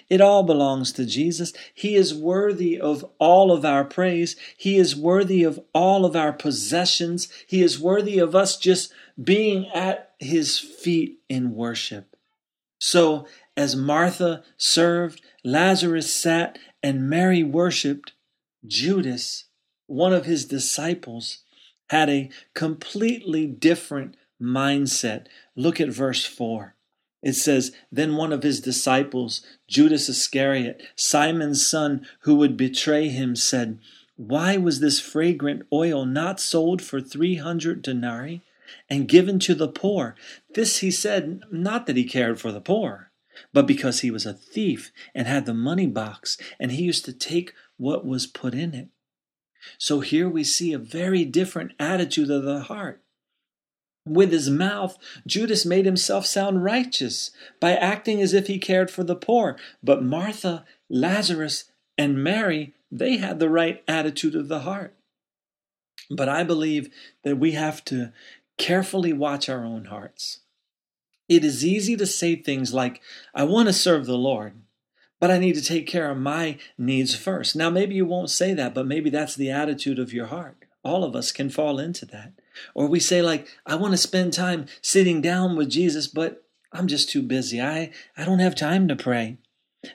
It 0.09 0.21
all 0.21 0.45
belongs 0.45 0.93
to 0.93 1.05
Jesus. 1.05 1.53
He 1.75 1.97
is 1.97 2.15
worthy 2.15 2.79
of 2.79 3.05
all 3.19 3.51
of 3.51 3.65
our 3.65 3.85
praise. 3.85 4.37
He 4.57 4.77
is 4.77 4.95
worthy 4.95 5.43
of 5.43 5.61
all 5.73 6.05
of 6.05 6.15
our 6.15 6.33
possessions. 6.33 7.29
He 7.47 7.61
is 7.63 7.81
worthy 7.81 8.19
of 8.19 8.37
us 8.37 8.57
just 8.57 8.93
being 9.23 9.69
at 9.75 10.13
his 10.19 10.59
feet 10.59 11.19
in 11.29 11.55
worship. 11.55 12.17
So, 12.79 13.27
as 13.57 13.77
Martha 13.77 14.43
served, 14.57 15.21
Lazarus 15.45 16.15
sat, 16.15 16.59
and 16.83 17.11
Mary 17.11 17.43
worshiped, 17.43 18.13
Judas, 18.67 19.47
one 19.91 20.13
of 20.13 20.25
his 20.25 20.45
disciples, 20.45 21.39
had 21.89 22.09
a 22.09 22.31
completely 22.55 23.47
different 23.47 24.17
mindset. 24.41 25.27
Look 25.57 25.81
at 25.81 25.89
verse 25.89 26.25
4. 26.25 26.77
It 27.23 27.35
says, 27.35 27.73
Then 27.91 28.17
one 28.17 28.33
of 28.33 28.45
his 28.45 28.61
disciples, 28.61 29.45
Judas 29.69 30.09
Iscariot, 30.09 30.81
Simon's 30.95 31.67
son, 31.67 32.07
who 32.21 32.37
would 32.37 32.57
betray 32.57 33.09
him, 33.09 33.35
said, 33.35 33.81
Why 34.17 34.57
was 34.57 34.79
this 34.79 35.01
fragrant 35.01 35.67
oil 35.73 36.07
not 36.07 36.39
sold 36.39 36.81
for 36.81 37.01
300 37.01 37.83
denarii 37.83 38.43
and 38.89 39.09
given 39.09 39.41
to 39.41 39.55
the 39.57 39.69
poor? 39.69 40.15
This 40.55 40.79
he 40.79 40.93
said, 40.93 41.43
not 41.51 41.87
that 41.87 41.97
he 41.97 42.05
cared 42.05 42.41
for 42.41 42.53
the 42.53 42.61
poor, 42.61 43.11
but 43.53 43.67
because 43.67 44.01
he 44.01 44.13
was 44.13 44.25
a 44.25 44.33
thief 44.33 44.93
and 45.15 45.27
had 45.27 45.45
the 45.45 45.55
money 45.55 45.89
box, 45.89 46.39
and 46.61 46.71
he 46.71 46.85
used 46.85 47.05
to 47.07 47.13
take 47.13 47.53
what 47.77 48.07
was 48.07 48.29
put 48.29 48.55
in 48.55 48.73
it. 48.75 48.89
So 49.79 50.01
here 50.01 50.29
we 50.29 50.45
see 50.45 50.73
a 50.73 50.79
very 50.79 51.25
different 51.25 51.73
attitude 51.79 52.31
of 52.31 52.45
the 52.45 52.61
heart. 52.61 53.03
With 54.07 54.33
his 54.33 54.49
mouth, 54.49 54.99
Judas 55.27 55.67
made 55.67 55.85
himself 55.85 56.27
sound 56.27 56.65
righteous 56.65 57.31
by 57.61 57.75
acting 57.75 58.23
as 58.23 58.33
if 58.33 58.47
he 58.47 58.59
cared 58.59 58.91
for 58.91 59.05
the 59.05 59.15
poor. 59.15 59.59
But 59.83 60.03
Martha, 60.03 60.65
Lazarus, 60.89 61.65
and 61.99 62.25
Mary, 62.25 62.75
they 62.91 63.19
had 63.19 63.39
the 63.39 63.51
right 63.51 63.83
attitude 63.87 64.35
of 64.35 64.49
the 64.49 64.61
heart. 64.61 64.95
But 66.11 66.29
I 66.29 66.43
believe 66.43 66.91
that 67.25 67.39
we 67.39 67.53
have 67.53 67.85
to 67.87 68.13
carefully 68.59 69.13
watch 69.13 69.49
our 69.49 69.65
own 69.65 69.87
hearts. 69.87 70.41
It 71.29 71.45
is 71.45 71.65
easy 71.65 71.97
to 71.97 72.07
say 72.07 72.35
things 72.35 72.75
like, 72.75 73.01
I 73.35 73.45
want 73.45 73.69
to 73.69 73.73
serve 73.73 74.07
the 74.07 74.19
Lord, 74.19 74.55
but 75.21 75.31
I 75.31 75.39
need 75.39 75.55
to 75.55 75.63
take 75.63 75.87
care 75.87 76.11
of 76.11 76.19
my 76.19 76.59
needs 76.77 77.15
first. 77.15 77.55
Now, 77.55 77.71
maybe 77.71 77.95
you 77.95 78.07
won't 78.07 78.31
say 78.31 78.55
that, 78.55 78.75
but 78.75 78.87
maybe 78.87 79.11
that's 79.11 79.37
the 79.37 79.51
attitude 79.51 79.99
of 79.99 80.13
your 80.13 80.27
heart. 80.27 80.65
All 80.83 81.05
of 81.05 81.15
us 81.15 81.31
can 81.31 81.51
fall 81.51 81.79
into 81.79 82.07
that. 82.07 82.33
Or 82.75 82.87
we 82.87 83.01
say, 83.01 83.21
like, 83.21 83.47
I 83.67 83.75
want 83.77 83.93
to 83.93 83.99
spend 83.99 84.33
time 84.33 84.67
sitting 84.81 85.21
down 85.21 85.57
with 85.57 85.69
Jesus, 85.69 86.07
but 86.07 86.45
I'm 86.73 86.87
just 86.87 87.11
too 87.11 87.23
busy. 87.23 87.61
I, 87.61 87.93
I 88.17 88.25
don't 88.25 88.39
have 88.39 88.55
time 88.55 88.89
to 88.89 88.97
pray. 88.97 89.37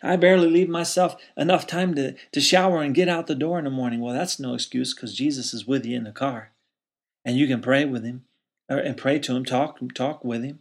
I 0.01 0.15
barely 0.15 0.49
leave 0.49 0.69
myself 0.69 1.15
enough 1.37 1.67
time 1.67 1.95
to, 1.95 2.15
to 2.31 2.41
shower 2.41 2.81
and 2.81 2.95
get 2.95 3.09
out 3.09 3.27
the 3.27 3.35
door 3.35 3.57
in 3.59 3.65
the 3.65 3.71
morning. 3.71 4.01
Well, 4.01 4.13
that's 4.13 4.39
no 4.39 4.53
excuse 4.53 4.93
because 4.93 5.13
Jesus 5.13 5.53
is 5.53 5.67
with 5.67 5.85
you 5.85 5.97
in 5.97 6.03
the 6.03 6.11
car. 6.11 6.51
And 7.23 7.37
you 7.37 7.47
can 7.47 7.61
pray 7.61 7.85
with 7.85 8.03
him 8.03 8.25
or, 8.69 8.77
and 8.77 8.97
pray 8.97 9.19
to 9.19 9.35
him, 9.35 9.45
talk, 9.45 9.79
talk 9.93 10.23
with 10.23 10.43
him. 10.43 10.59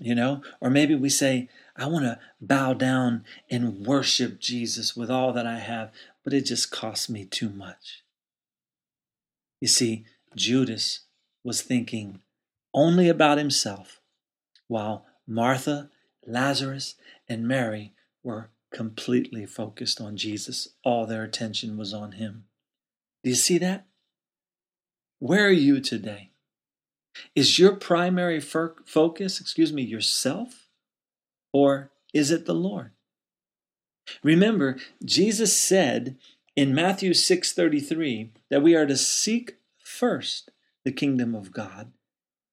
You 0.00 0.14
know? 0.14 0.42
Or 0.60 0.70
maybe 0.70 0.94
we 0.94 1.10
say, 1.10 1.48
I 1.76 1.86
want 1.86 2.04
to 2.06 2.18
bow 2.40 2.72
down 2.72 3.24
and 3.50 3.86
worship 3.86 4.40
Jesus 4.40 4.96
with 4.96 5.10
all 5.10 5.32
that 5.34 5.46
I 5.46 5.58
have, 5.58 5.92
but 6.24 6.32
it 6.32 6.46
just 6.46 6.70
costs 6.70 7.08
me 7.08 7.26
too 7.26 7.50
much. 7.50 8.02
You 9.60 9.68
see, 9.68 10.06
Judas 10.34 11.00
was 11.44 11.60
thinking 11.60 12.20
only 12.72 13.08
about 13.08 13.38
himself, 13.38 14.00
while 14.68 15.04
Martha, 15.26 15.90
Lazarus, 16.26 16.94
and 17.28 17.46
Mary 17.46 17.92
were 18.22 18.48
completely 18.72 19.44
focused 19.44 20.00
on 20.00 20.16
Jesus. 20.16 20.68
All 20.82 21.04
their 21.06 21.24
attention 21.24 21.76
was 21.76 21.92
on 21.92 22.12
him. 22.12 22.44
Do 23.22 23.30
you 23.30 23.36
see 23.36 23.58
that? 23.58 23.86
Where 25.18 25.46
are 25.46 25.52
you 25.52 25.80
today? 25.80 26.29
Is 27.34 27.58
your 27.58 27.76
primary 27.76 28.40
focus, 28.40 29.40
excuse 29.40 29.72
me, 29.72 29.82
yourself? 29.82 30.68
Or 31.52 31.90
is 32.14 32.30
it 32.30 32.46
the 32.46 32.54
Lord? 32.54 32.92
Remember, 34.22 34.78
Jesus 35.04 35.56
said 35.56 36.16
in 36.56 36.74
Matthew 36.74 37.12
6:33 37.14 38.32
that 38.48 38.62
we 38.62 38.74
are 38.74 38.86
to 38.86 38.96
seek 38.96 39.56
first 39.78 40.50
the 40.84 40.92
kingdom 40.92 41.34
of 41.34 41.52
God 41.52 41.92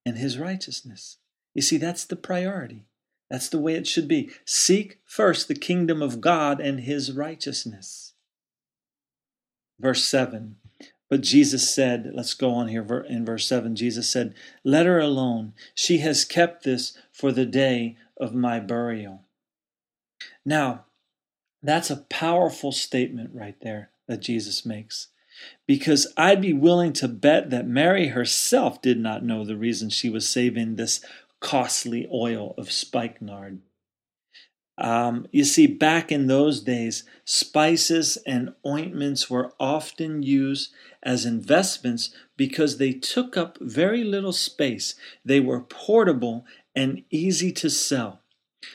and 0.05 0.17
his 0.17 0.37
righteousness. 0.37 1.17
You 1.53 1.61
see, 1.61 1.77
that's 1.77 2.05
the 2.05 2.15
priority. 2.15 2.85
That's 3.29 3.49
the 3.49 3.59
way 3.59 3.75
it 3.75 3.87
should 3.87 4.07
be. 4.07 4.31
Seek 4.45 4.99
first 5.03 5.47
the 5.47 5.55
kingdom 5.55 6.01
of 6.01 6.21
God 6.21 6.61
and 6.61 6.81
his 6.81 7.11
righteousness. 7.11 8.13
Verse 9.79 10.05
7. 10.05 10.57
But 11.09 11.21
Jesus 11.21 11.73
said, 11.73 12.11
let's 12.13 12.33
go 12.33 12.51
on 12.51 12.67
here 12.67 12.85
in 13.07 13.25
verse 13.25 13.47
7. 13.47 13.75
Jesus 13.75 14.09
said, 14.09 14.33
Let 14.63 14.85
her 14.85 14.99
alone. 14.99 15.53
She 15.73 15.99
has 15.99 16.25
kept 16.25 16.63
this 16.63 16.97
for 17.11 17.31
the 17.31 17.45
day 17.45 17.95
of 18.19 18.33
my 18.33 18.59
burial. 18.59 19.23
Now, 20.45 20.85
that's 21.63 21.89
a 21.89 22.05
powerful 22.09 22.71
statement 22.71 23.31
right 23.33 23.59
there 23.61 23.89
that 24.07 24.21
Jesus 24.21 24.65
makes. 24.65 25.07
Because 25.65 26.11
I'd 26.17 26.41
be 26.41 26.53
willing 26.53 26.93
to 26.93 27.07
bet 27.07 27.51
that 27.51 27.67
Mary 27.67 28.07
herself 28.07 28.81
did 28.81 28.99
not 28.99 29.23
know 29.23 29.45
the 29.45 29.57
reason 29.57 29.89
she 29.89 30.09
was 30.09 30.27
saving 30.27 30.75
this 30.75 31.03
costly 31.39 32.07
oil 32.11 32.55
of 32.57 32.71
spikenard. 32.71 33.61
Um, 34.77 35.27
you 35.31 35.43
see, 35.43 35.65
back 35.65 36.11
in 36.11 36.27
those 36.27 36.61
days, 36.61 37.03
spices 37.25 38.17
and 38.27 38.53
ointments 38.65 39.29
were 39.29 39.53
often 39.59 40.21
used 40.21 40.71
as 41.01 41.25
investments 41.25 42.13
because 42.35 42.77
they 42.77 42.93
took 42.93 43.35
up 43.35 43.57
very 43.59 44.03
little 44.03 44.33
space. 44.33 44.93
They 45.25 45.39
were 45.39 45.61
portable 45.61 46.45
and 46.75 47.03
easy 47.09 47.51
to 47.53 47.69
sell. 47.69 48.21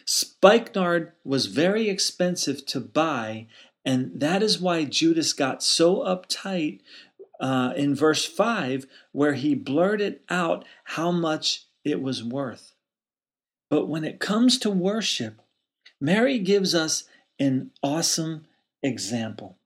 Spikenard 0.04 1.12
was 1.24 1.46
very 1.46 1.88
expensive 1.88 2.66
to 2.66 2.80
buy, 2.80 3.46
and 3.84 4.18
that 4.20 4.42
is 4.42 4.60
why 4.60 4.84
Judas 4.84 5.32
got 5.32 5.62
so 5.62 5.98
uptight 5.98 6.80
uh, 7.38 7.72
in 7.76 7.94
verse 7.94 8.24
5, 8.24 8.86
where 9.12 9.34
he 9.34 9.54
blurted 9.54 10.20
out 10.28 10.64
how 10.84 11.12
much 11.12 11.66
it 11.84 12.00
was 12.00 12.24
worth. 12.24 12.74
But 13.70 13.86
when 13.86 14.04
it 14.04 14.20
comes 14.20 14.58
to 14.60 14.70
worship, 14.70 15.41
Mary 16.02 16.40
gives 16.40 16.74
us 16.74 17.04
an 17.38 17.70
awesome 17.80 18.44
example. 18.82 19.56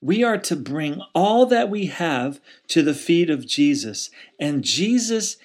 We 0.00 0.24
are 0.24 0.38
to 0.38 0.56
bring 0.56 1.00
all 1.14 1.46
that 1.46 1.70
we 1.70 1.86
have 1.86 2.40
to 2.68 2.82
the 2.82 2.92
feet 2.92 3.30
of 3.30 3.46
Jesus, 3.46 4.10
and 4.36 4.64
Jesus 4.64 5.36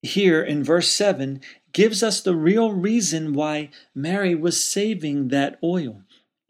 here 0.00 0.40
in 0.40 0.62
verse 0.62 0.92
7 0.92 1.40
gives 1.72 2.04
us 2.04 2.20
the 2.20 2.36
real 2.36 2.72
reason 2.72 3.32
why 3.32 3.70
Mary 3.96 4.36
was 4.36 4.62
saving 4.62 5.26
that 5.28 5.58
oil, 5.60 6.02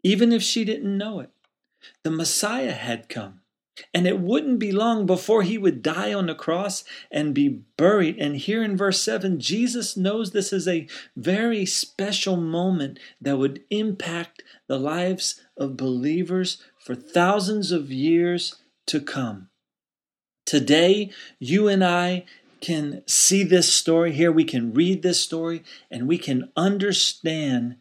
even 0.03 0.31
if 0.31 0.43
she 0.43 0.63
didn't 0.63 0.95
know 0.95 1.21
it. 1.21 1.31
The 2.03 2.11
Messiah 2.11 2.73
had 2.73 3.09
come. 3.09 3.38
And 3.93 4.07
it 4.07 4.19
wouldn't 4.19 4.59
be 4.59 4.71
long 4.71 5.05
before 5.05 5.43
he 5.43 5.57
would 5.57 5.81
die 5.81 6.13
on 6.13 6.27
the 6.27 6.35
cross 6.35 6.83
and 7.11 7.33
be 7.33 7.61
buried. 7.77 8.17
And 8.17 8.35
here 8.35 8.63
in 8.63 8.77
verse 8.77 9.01
7, 9.01 9.39
Jesus 9.39 9.95
knows 9.95 10.31
this 10.31 10.51
is 10.53 10.67
a 10.67 10.87
very 11.15 11.65
special 11.65 12.37
moment 12.37 12.99
that 13.21 13.37
would 13.37 13.63
impact 13.69 14.43
the 14.67 14.79
lives 14.79 15.41
of 15.57 15.77
believers 15.77 16.61
for 16.79 16.95
thousands 16.95 17.71
of 17.71 17.91
years 17.91 18.55
to 18.87 18.99
come. 18.99 19.49
Today, 20.45 21.11
you 21.39 21.67
and 21.67 21.83
I 21.83 22.25
can 22.61 23.03
see 23.07 23.43
this 23.43 23.73
story 23.73 24.11
here, 24.11 24.31
we 24.31 24.43
can 24.43 24.73
read 24.73 25.01
this 25.01 25.21
story, 25.21 25.63
and 25.89 26.07
we 26.07 26.17
can 26.17 26.51
understand 26.57 27.75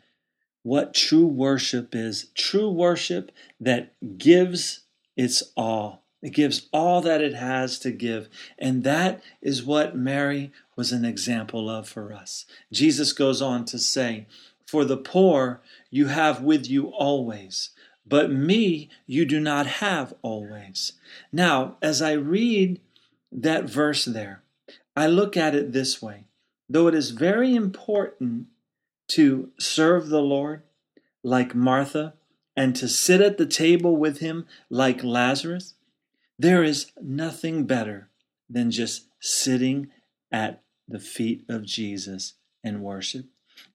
what 0.63 0.95
true 0.95 1.27
worship 1.27 1.95
is. 1.95 2.27
True 2.35 2.71
worship 2.71 3.33
that 3.59 3.95
gives 4.19 4.81
its 5.19 5.43
all. 5.57 6.05
It 6.23 6.33
gives 6.33 6.69
all 6.73 7.01
that 7.03 7.21
it 7.21 7.35
has 7.35 7.79
to 7.81 7.91
give. 7.91 8.29
And 8.59 8.85
that 8.85 9.21
is 9.43 9.63
what 9.63 9.97
Mary 9.97 10.53
was 10.77 10.93
an 10.93 11.05
example 11.05 11.69
of 11.69 11.89
for 11.89 12.13
us. 12.13 12.47
Jesus 12.73 13.13
goes 13.13 13.43
on 13.43 13.65
to 13.67 13.79
say, 13.79 14.27
For 14.65 14.85
the 14.85 14.97
poor 14.97 15.61
you 15.91 16.07
have 16.07 16.41
with 16.41 16.71
you 16.71 16.87
always, 16.87 17.71
but 18.07 18.31
me 18.31 18.89
you 19.07 19.27
do 19.27 19.41
not 19.41 19.67
have 19.67 20.15
always. 20.23 20.93
Now, 21.33 21.77
as 21.83 22.01
I 22.01 22.13
read 22.13 22.81
that 23.31 23.69
verse 23.69 24.05
there, 24.05 24.43
I 24.97 25.07
look 25.07 25.37
at 25.37 25.55
it 25.55 25.73
this 25.73 26.01
way. 26.01 26.25
Though 26.69 26.87
it 26.87 26.95
is 26.95 27.11
very 27.11 27.55
important 27.55 28.47
to 29.09 29.51
serve 29.59 30.09
the 30.09 30.23
Lord 30.23 30.63
like 31.23 31.55
Martha 31.55 32.15
and 32.59 32.75
to 32.75 32.89
sit 32.89 33.21
at 33.21 33.39
the 33.39 33.47
table 33.47 33.97
with 33.97 34.19
him 34.19 34.45
like 34.69 35.05
Lazarus, 35.05 35.75
there 36.37 36.65
is 36.65 36.91
nothing 37.01 37.67
better 37.67 38.11
than 38.51 38.73
just 38.73 39.07
sitting 39.21 39.91
at 40.33 40.61
the 40.89 40.99
feet 40.99 41.45
of 41.49 41.65
Jesus 41.65 42.35
and 42.65 42.83
worship. 42.83 43.27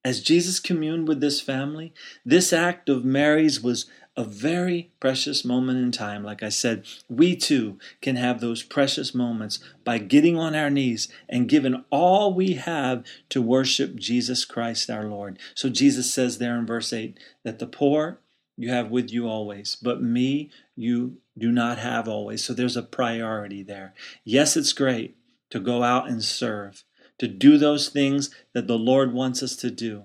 As 0.04 0.20
Jesus 0.20 0.60
communed 0.60 1.08
with 1.08 1.22
this 1.22 1.40
family, 1.40 1.94
this 2.26 2.52
act 2.52 2.90
of 2.90 3.06
Mary's 3.06 3.64
was 3.64 3.86
a 4.18 4.26
very 4.26 4.92
precious 5.00 5.46
moment 5.46 5.80
in 5.80 5.94
time. 5.94 6.22
Like 6.22 6.44
I 6.44 6.50
said, 6.50 6.86
we 7.08 7.38
too 7.38 7.80
can 8.02 8.18
have 8.18 8.42
those 8.42 8.64
precious 8.64 9.16
moments 9.16 9.60
by 9.86 9.98
getting 9.98 10.38
on 10.38 10.56
our 10.56 10.70
knees 10.70 11.08
and 11.30 11.48
giving 11.48 11.86
all 11.90 12.34
we 12.34 12.56
have 12.56 13.06
to 13.30 13.42
worship 13.42 13.96
Jesus 13.96 14.44
Christ 14.44 14.90
our 14.90 15.06
Lord. 15.06 15.40
So 15.56 15.70
Jesus 15.70 16.14
says 16.14 16.38
there 16.38 16.58
in 16.60 16.66
verse 16.66 16.92
8 16.92 17.18
that 17.44 17.60
the 17.60 17.66
poor 17.66 18.20
you 18.56 18.70
have 18.70 18.90
with 18.92 19.12
you 19.12 19.28
always, 19.28 19.76
but 19.76 20.02
me 20.02 20.52
you 20.76 21.18
do 21.38 21.52
not 21.52 21.80
have 21.80 22.08
always. 22.08 22.44
So 22.44 22.54
there's 22.54 22.78
a 22.78 22.84
priority 22.84 23.64
there. 23.64 23.94
Yes, 24.24 24.56
it's 24.56 24.74
great 24.74 25.18
to 25.50 25.60
go 25.60 25.84
out 25.84 26.08
and 26.08 26.24
serve, 26.24 26.84
to 27.20 27.28
do 27.28 27.58
those 27.58 27.90
things 27.90 28.30
that 28.54 28.68
the 28.68 28.78
Lord 28.78 29.14
wants 29.14 29.42
us 29.42 29.56
to 29.58 29.72
do. 29.72 30.04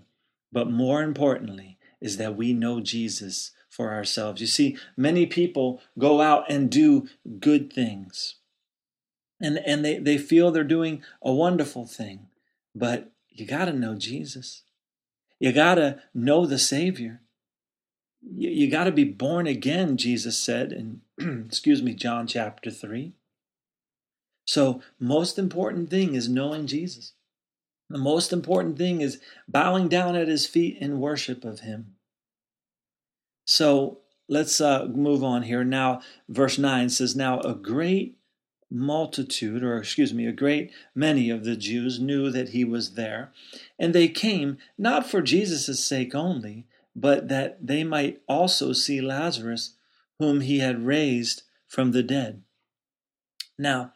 But 0.50 0.70
more 0.70 1.02
importantly, 1.02 1.78
is 2.00 2.16
that 2.16 2.36
we 2.36 2.52
know 2.52 2.80
Jesus 2.80 3.52
for 3.68 3.92
ourselves. 3.92 4.40
You 4.40 4.46
see, 4.46 4.76
many 4.96 5.26
people 5.26 5.80
go 5.98 6.20
out 6.20 6.50
and 6.50 6.70
do 6.70 7.08
good 7.38 7.72
things. 7.72 8.36
And, 9.40 9.58
and 9.58 9.84
they, 9.84 9.98
they 9.98 10.18
feel 10.18 10.50
they're 10.50 10.64
doing 10.64 11.02
a 11.22 11.32
wonderful 11.32 11.86
thing. 11.86 12.28
But 12.74 13.12
you 13.28 13.46
got 13.46 13.66
to 13.66 13.72
know 13.72 13.94
Jesus. 13.94 14.62
You 15.38 15.52
got 15.52 15.76
to 15.76 16.00
know 16.14 16.46
the 16.46 16.58
Savior 16.58 17.20
you, 18.22 18.50
you 18.50 18.70
got 18.70 18.84
to 18.84 18.92
be 18.92 19.04
born 19.04 19.46
again, 19.46 19.96
Jesus 19.96 20.38
said 20.38 20.72
in, 20.72 21.00
excuse 21.46 21.82
me, 21.82 21.94
John 21.94 22.26
chapter 22.26 22.70
3. 22.70 23.12
So, 24.46 24.80
most 24.98 25.38
important 25.38 25.90
thing 25.90 26.14
is 26.14 26.28
knowing 26.28 26.66
Jesus. 26.66 27.12
The 27.90 27.98
most 27.98 28.32
important 28.32 28.78
thing 28.78 29.00
is 29.00 29.20
bowing 29.46 29.88
down 29.88 30.16
at 30.16 30.28
his 30.28 30.46
feet 30.46 30.78
in 30.80 31.00
worship 31.00 31.44
of 31.44 31.60
him. 31.60 31.96
So, 33.44 34.00
let's 34.28 34.60
uh, 34.60 34.86
move 34.86 35.22
on 35.22 35.42
here. 35.42 35.64
Now, 35.64 36.00
verse 36.28 36.58
9 36.58 36.88
says, 36.88 37.14
Now 37.14 37.40
a 37.40 37.54
great 37.54 38.18
multitude, 38.70 39.62
or 39.62 39.78
excuse 39.78 40.12
me, 40.12 40.26
a 40.26 40.32
great 40.32 40.72
many 40.94 41.30
of 41.30 41.44
the 41.44 41.56
Jews 41.56 41.98
knew 41.98 42.30
that 42.30 42.50
he 42.50 42.64
was 42.64 42.94
there, 42.94 43.32
and 43.78 43.94
they 43.94 44.08
came 44.08 44.58
not 44.76 45.06
for 45.06 45.22
Jesus' 45.22 45.82
sake 45.82 46.14
only, 46.14 46.66
but 46.94 47.28
that 47.28 47.66
they 47.66 47.84
might 47.84 48.20
also 48.28 48.72
see 48.72 49.00
Lazarus, 49.00 49.74
whom 50.18 50.40
he 50.40 50.58
had 50.58 50.84
raised 50.84 51.42
from 51.66 51.92
the 51.92 52.02
dead. 52.02 52.42
Now, 53.58 53.92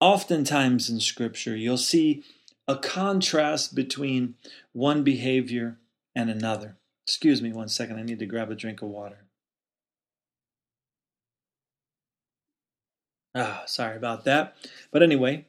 oftentimes 0.00 0.90
in 0.90 1.00
Scripture, 1.00 1.56
you'll 1.56 1.78
see 1.78 2.24
a 2.68 2.76
contrast 2.76 3.74
between 3.74 4.34
one 4.72 5.04
behavior 5.04 5.78
and 6.14 6.30
another. 6.30 6.76
Excuse 7.06 7.40
me 7.40 7.52
one 7.52 7.68
second, 7.68 7.98
I 7.98 8.02
need 8.02 8.18
to 8.18 8.26
grab 8.26 8.50
a 8.50 8.56
drink 8.56 8.82
of 8.82 8.88
water. 8.88 9.26
Ah, 13.34 13.62
sorry 13.66 13.96
about 13.96 14.24
that. 14.24 14.56
But 14.90 15.02
anyway, 15.02 15.44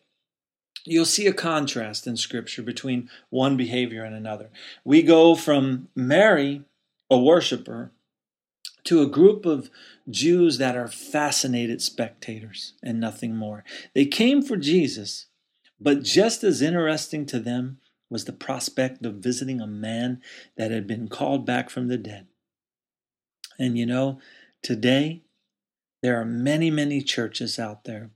you'll 0.84 1.06
see 1.06 1.26
a 1.26 1.34
contrast 1.34 2.06
in 2.06 2.18
Scripture 2.18 2.62
between 2.62 3.10
one 3.30 3.58
behavior 3.58 4.04
and 4.04 4.14
another. 4.14 4.50
We 4.84 5.02
go 5.02 5.36
from 5.36 5.88
Mary 5.96 6.64
a 7.10 7.18
worshiper 7.18 7.92
to 8.84 9.02
a 9.02 9.08
group 9.08 9.46
of 9.46 9.70
Jews 10.10 10.58
that 10.60 10.78
are 10.78 10.88
fascinated 10.88 11.82
spectators 11.82 12.74
and 12.82 13.00
nothing 13.00 13.36
more. 13.36 13.64
They 13.94 14.06
came 14.06 14.42
for 14.42 14.56
Jesus, 14.56 15.26
but 15.80 16.04
just 16.04 16.44
as 16.44 16.62
interesting 16.62 17.26
to 17.28 17.40
them 17.40 17.80
was 18.10 18.26
the 18.26 18.34
prospect 18.34 19.06
of 19.06 19.16
visiting 19.16 19.60
a 19.60 19.68
man 19.68 20.22
that 20.56 20.72
had 20.72 20.88
been 20.88 21.10
called 21.10 21.46
back 21.46 21.70
from 21.70 21.90
the 21.90 21.98
dead. 21.98 22.28
And 23.60 23.78
you 23.78 23.86
know, 23.86 24.20
today 24.62 25.24
there 26.02 26.20
are 26.20 26.26
many, 26.26 26.72
many 26.72 27.02
churches 27.02 27.60
out 27.60 27.84
there, 27.84 28.12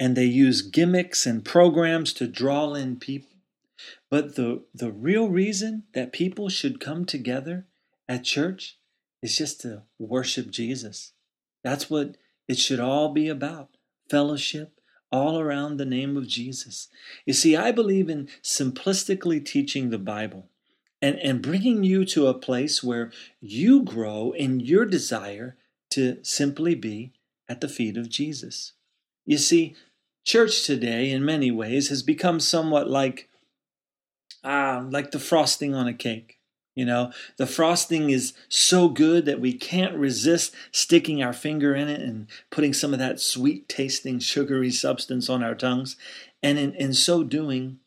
and 0.00 0.16
they 0.16 0.24
use 0.24 0.62
gimmicks 0.62 1.26
and 1.26 1.44
programs 1.44 2.12
to 2.14 2.26
draw 2.26 2.74
in 2.74 2.96
people. 2.98 3.30
But 4.10 4.36
the, 4.36 4.64
the 4.74 4.90
real 4.90 5.28
reason 5.28 5.84
that 5.94 6.12
people 6.12 6.48
should 6.48 6.80
come 6.80 7.04
together 7.04 7.66
at 8.08 8.24
church 8.24 8.78
is 9.22 9.36
just 9.36 9.60
to 9.62 9.82
worship 9.98 10.50
Jesus. 10.50 11.12
That's 11.62 11.88
what 11.88 12.16
it 12.48 12.58
should 12.58 12.80
all 12.80 13.12
be 13.12 13.28
about 13.28 13.70
fellowship 14.10 14.80
all 15.10 15.38
around 15.38 15.76
the 15.76 15.84
name 15.84 16.16
of 16.16 16.26
Jesus. 16.26 16.88
You 17.24 17.32
see, 17.32 17.56
I 17.56 17.70
believe 17.70 18.08
in 18.08 18.28
simplistically 18.42 19.44
teaching 19.44 19.90
the 19.90 19.98
Bible 19.98 20.48
and, 21.00 21.18
and 21.20 21.40
bringing 21.40 21.84
you 21.84 22.04
to 22.06 22.26
a 22.26 22.34
place 22.34 22.82
where 22.82 23.12
you 23.40 23.82
grow 23.82 24.32
in 24.32 24.60
your 24.60 24.84
desire 24.84 25.56
to 25.90 26.18
simply 26.24 26.74
be 26.74 27.12
at 27.48 27.60
the 27.60 27.68
feet 27.68 27.96
of 27.96 28.08
Jesus. 28.08 28.72
You 29.24 29.38
see, 29.38 29.76
church 30.24 30.64
today, 30.64 31.10
in 31.10 31.24
many 31.24 31.50
ways, 31.50 31.88
has 31.90 32.02
become 32.02 32.40
somewhat 32.40 32.90
like, 32.90 33.28
ah, 34.42 34.84
like 34.90 35.12
the 35.12 35.20
frosting 35.20 35.74
on 35.74 35.86
a 35.86 35.94
cake. 35.94 36.38
You 36.74 36.84
know, 36.84 37.12
the 37.36 37.46
frosting 37.46 38.10
is 38.10 38.32
so 38.48 38.88
good 38.88 39.26
that 39.26 39.40
we 39.40 39.52
can't 39.52 39.94
resist 39.94 40.54
sticking 40.72 41.22
our 41.22 41.32
finger 41.32 41.74
in 41.74 41.88
it 41.88 42.00
and 42.00 42.26
putting 42.50 42.72
some 42.72 42.92
of 42.92 42.98
that 42.98 43.20
sweet 43.20 43.68
tasting 43.68 44.18
sugary 44.18 44.70
substance 44.70 45.28
on 45.28 45.42
our 45.42 45.54
tongues. 45.54 45.96
And 46.42 46.58
in, 46.58 46.74
in 46.74 46.92
so 46.92 47.22
doing, 47.22 47.78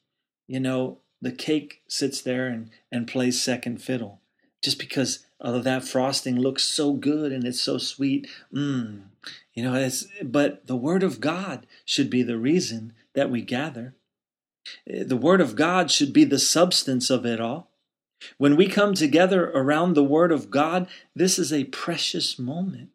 you 0.48 0.60
know, 0.60 1.00
the 1.22 1.34
cake 1.34 1.82
sits 1.88 2.22
there 2.22 2.48
and, 2.48 2.70
and 2.92 3.08
plays 3.08 3.42
second 3.42 3.82
fiddle 3.82 4.22
just 4.62 4.80
because 4.80 5.26
of 5.40 5.64
that 5.64 5.84
frosting 5.84 6.40
looks 6.40 6.64
so 6.64 6.94
good 6.94 7.32
and 7.32 7.46
it's 7.46 7.62
so 7.62 7.78
sweet. 7.78 8.28
Mmm. 8.54 9.04
You 9.54 9.64
know, 9.64 9.76
it's, 9.76 10.06
but 10.24 10.68
the 10.68 10.76
Word 10.76 11.04
of 11.04 11.20
God 11.20 11.66
should 11.86 12.10
be 12.10 12.24
the 12.24 12.38
reason 12.38 12.94
that 13.14 13.30
we 13.30 13.42
gather. 13.42 13.96
Eh, 14.88 15.04
the 15.06 15.18
Word 15.18 15.42
of 15.42 15.56
God 15.56 15.92
should 15.92 16.14
be 16.14 16.24
the 16.24 16.40
substance 16.40 17.10
of 17.10 17.26
it 17.26 17.40
all. 17.40 17.67
When 18.38 18.56
we 18.56 18.68
come 18.68 18.94
together 18.94 19.50
around 19.52 19.94
the 19.94 20.04
Word 20.04 20.32
of 20.32 20.50
God, 20.50 20.88
this 21.16 21.38
is 21.38 21.54
a 21.54 21.66
precious 21.66 22.40
moment 22.40 22.90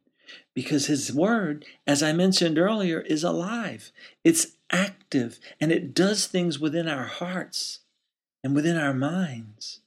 because 0.54 0.86
His 0.86 1.12
Word, 1.12 1.64
as 1.86 2.02
I 2.02 2.12
mentioned 2.12 2.58
earlier, 2.58 3.00
is 3.00 3.24
alive. 3.24 3.92
It's 4.24 4.56
active 4.70 5.38
and 5.60 5.70
it 5.70 5.94
does 5.94 6.26
things 6.26 6.58
within 6.58 6.88
our 6.88 7.04
hearts 7.04 7.80
and 8.42 8.54
within 8.54 8.76
our 8.76 8.94
minds. 8.94 9.80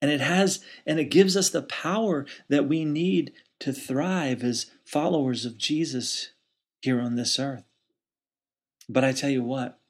And 0.00 0.10
it 0.10 0.20
has, 0.20 0.60
and 0.86 0.98
it 0.98 1.06
gives 1.06 1.36
us 1.36 1.50
the 1.50 1.62
power 1.62 2.24
that 2.48 2.68
we 2.68 2.84
need 2.84 3.32
to 3.60 3.72
thrive 3.72 4.44
as 4.44 4.70
followers 4.84 5.44
of 5.44 5.58
Jesus 5.58 6.32
here 6.80 7.00
on 7.00 7.16
this 7.16 7.38
earth. 7.38 7.64
But 8.88 9.04
I 9.04 9.12
tell 9.12 9.30
you 9.30 9.42
what, 9.42 9.80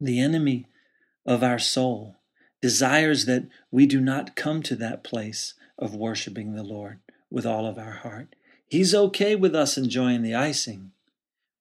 the 0.00 0.20
enemy 0.20 0.66
of 1.24 1.42
our 1.42 1.58
soul 1.58 2.16
desires 2.62 3.26
that 3.26 3.48
we 3.70 3.84
do 3.84 4.00
not 4.00 4.36
come 4.36 4.62
to 4.62 4.76
that 4.76 5.04
place 5.04 5.54
of 5.78 5.94
worshiping 5.94 6.54
the 6.54 6.62
Lord 6.62 7.00
with 7.30 7.44
all 7.44 7.66
of 7.66 7.76
our 7.76 7.92
heart. 7.92 8.34
He's 8.66 8.94
okay 8.94 9.36
with 9.36 9.54
us 9.54 9.76
enjoying 9.76 10.22
the 10.22 10.34
icing, 10.34 10.92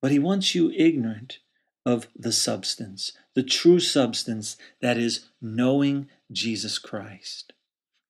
but 0.01 0.11
He 0.11 0.19
wants 0.19 0.55
you 0.55 0.71
ignorant 0.71 1.39
of 1.85 2.07
the 2.15 2.31
substance, 2.31 3.11
the 3.33 3.43
true 3.43 3.79
substance 3.79 4.55
that 4.81 4.97
is 4.97 5.25
knowing 5.41 6.07
Jesus 6.31 6.77
Christ. 6.77 7.53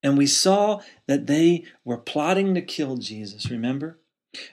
And 0.02 0.18
we 0.18 0.26
saw 0.26 0.80
that 1.06 1.26
they 1.26 1.64
were 1.84 1.96
plotting 1.96 2.54
to 2.54 2.60
kill 2.60 2.96
Jesus, 2.96 3.50
remember? 3.50 3.98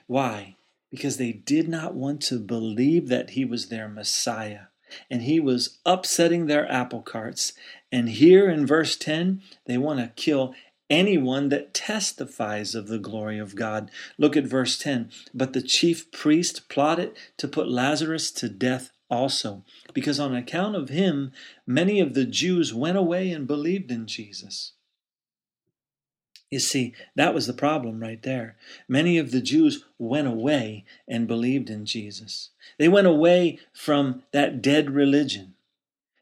Why? 0.06 0.56
Because 0.90 1.16
they 1.16 1.32
did 1.32 1.68
not 1.68 1.94
want 1.94 2.22
to 2.22 2.38
believe 2.38 3.08
that 3.08 3.30
he 3.30 3.44
was 3.44 3.68
their 3.68 3.88
Messiah. 3.88 4.69
And 5.10 5.22
he 5.22 5.40
was 5.40 5.78
upsetting 5.84 6.46
their 6.46 6.70
apple 6.70 7.02
carts. 7.02 7.52
And 7.92 8.08
here 8.08 8.48
in 8.50 8.66
verse 8.66 8.96
10, 8.96 9.42
they 9.66 9.78
want 9.78 10.00
to 10.00 10.12
kill 10.22 10.54
anyone 10.88 11.48
that 11.50 11.72
testifies 11.72 12.74
of 12.74 12.88
the 12.88 12.98
glory 12.98 13.38
of 13.38 13.54
God. 13.54 13.90
Look 14.18 14.36
at 14.36 14.44
verse 14.44 14.76
10. 14.76 15.10
But 15.32 15.52
the 15.52 15.62
chief 15.62 16.10
priest 16.10 16.68
plotted 16.68 17.16
to 17.38 17.48
put 17.48 17.70
Lazarus 17.70 18.30
to 18.32 18.48
death 18.48 18.90
also, 19.08 19.64
because 19.92 20.20
on 20.20 20.34
account 20.34 20.76
of 20.76 20.88
him, 20.88 21.32
many 21.66 22.00
of 22.00 22.14
the 22.14 22.24
Jews 22.24 22.72
went 22.72 22.96
away 22.96 23.30
and 23.30 23.46
believed 23.46 23.90
in 23.90 24.06
Jesus. 24.06 24.72
You 26.50 26.58
see, 26.58 26.94
that 27.14 27.32
was 27.32 27.46
the 27.46 27.52
problem 27.52 28.00
right 28.00 28.20
there. 28.22 28.56
Many 28.88 29.18
of 29.18 29.30
the 29.30 29.40
Jews 29.40 29.84
went 29.98 30.26
away 30.26 30.84
and 31.06 31.28
believed 31.28 31.70
in 31.70 31.86
Jesus. 31.86 32.50
They 32.76 32.88
went 32.88 33.06
away 33.06 33.60
from 33.72 34.24
that 34.32 34.60
dead 34.60 34.90
religion. 34.90 35.54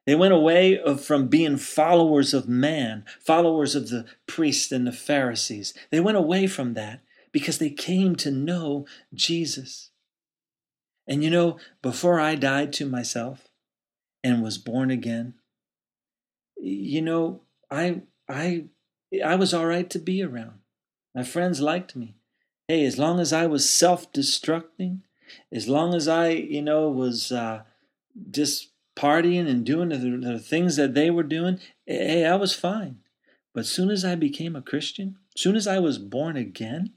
They 0.07 0.15
went 0.15 0.35
away 0.35 0.81
from 0.97 1.29
being 1.29 1.57
followers 1.57 2.35
of 2.35 2.49
man, 2.49 3.05
followers 3.21 3.75
of 3.75 3.89
the 3.89 4.07
priests 4.27 4.71
and 4.73 4.87
the 4.87 4.93
Pharisees. 4.93 5.75
They 5.91 6.01
went 6.01 6.17
away 6.17 6.47
from 6.47 6.75
that 6.75 7.01
because 7.33 7.59
they 7.59 7.71
came 7.71 8.15
to 8.17 8.31
know 8.31 8.87
Jesus. 9.15 9.91
And 11.07 11.25
you 11.25 11.31
know, 11.31 11.59
before 11.83 12.21
I 12.21 12.35
died 12.35 12.73
to 12.75 12.87
myself 12.87 13.49
and 14.23 14.43
was 14.43 14.59
born 14.59 14.91
again, 14.91 15.35
you 16.57 17.01
know, 17.01 17.43
I 17.71 18.03
I 18.29 18.65
I 19.25 19.35
was 19.35 19.55
all 19.55 19.67
right 19.67 19.89
to 19.91 19.99
be 19.99 20.23
around. 20.23 20.59
My 21.15 21.23
friends 21.23 21.61
liked 21.61 21.97
me. 21.97 22.17
Hey, 22.69 22.85
as 22.85 22.99
long 22.99 23.19
as 23.19 23.33
I 23.33 23.47
was 23.47 23.69
self-destructing, 23.69 25.01
as 25.53 25.69
long 25.69 25.95
as 25.95 26.07
I, 26.07 26.31
you 26.31 26.63
know, 26.63 26.89
was 26.91 27.33
uh, 27.33 27.63
just 28.31 28.71
partying 28.97 29.49
and 29.49 29.65
doing 29.65 29.89
the, 29.89 29.97
the 29.97 30.39
things 30.39 30.77
that 30.77 30.95
they 30.95 31.11
were 31.11 31.23
doing, 31.23 31.61
hey, 31.87 32.27
I 32.27 32.37
was 32.37 32.55
fine. 32.55 32.99
But 33.55 33.67
soon 33.67 33.91
as 33.91 34.05
I 34.05 34.15
became 34.15 34.55
a 34.55 34.63
Christian, 34.63 35.17
soon 35.37 35.57
as 35.57 35.67
I 35.67 35.79
was 35.79 35.99
born 35.99 36.37
again, 36.37 36.93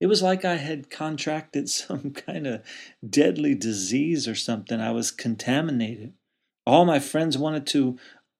it 0.00 0.06
was 0.06 0.22
like 0.22 0.44
I 0.44 0.56
had 0.56 0.90
contracted 0.90 1.68
some 1.70 2.10
kind 2.10 2.46
of 2.46 2.62
deadly 3.08 3.54
disease 3.54 4.26
or 4.26 4.34
something. 4.34 4.80
I 4.80 4.92
was 4.92 5.10
contaminated. 5.10 6.14
All 6.66 6.84
my 6.84 6.98
friends 6.98 7.38
wanted 7.38 7.66
to 7.68 7.98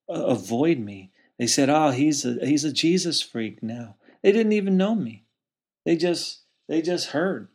uh, 0.09 0.25
avoid 0.25 0.79
me. 0.79 1.13
They 1.39 1.47
said, 1.47 1.69
"Oh, 1.69 1.91
he's 1.91 2.25
a 2.25 2.39
he's 2.47 2.65
a 2.65 2.73
Jesus 2.73 3.23
freak 3.23 3.63
now." 3.63 3.97
They 4.23 4.33
didn't 4.33 4.53
even 4.53 4.77
know 4.77 4.95
me. 4.95 5.25
They 5.85 5.97
just 5.97 6.43
they 6.69 6.83
just 6.83 7.09
heard, 7.09 7.49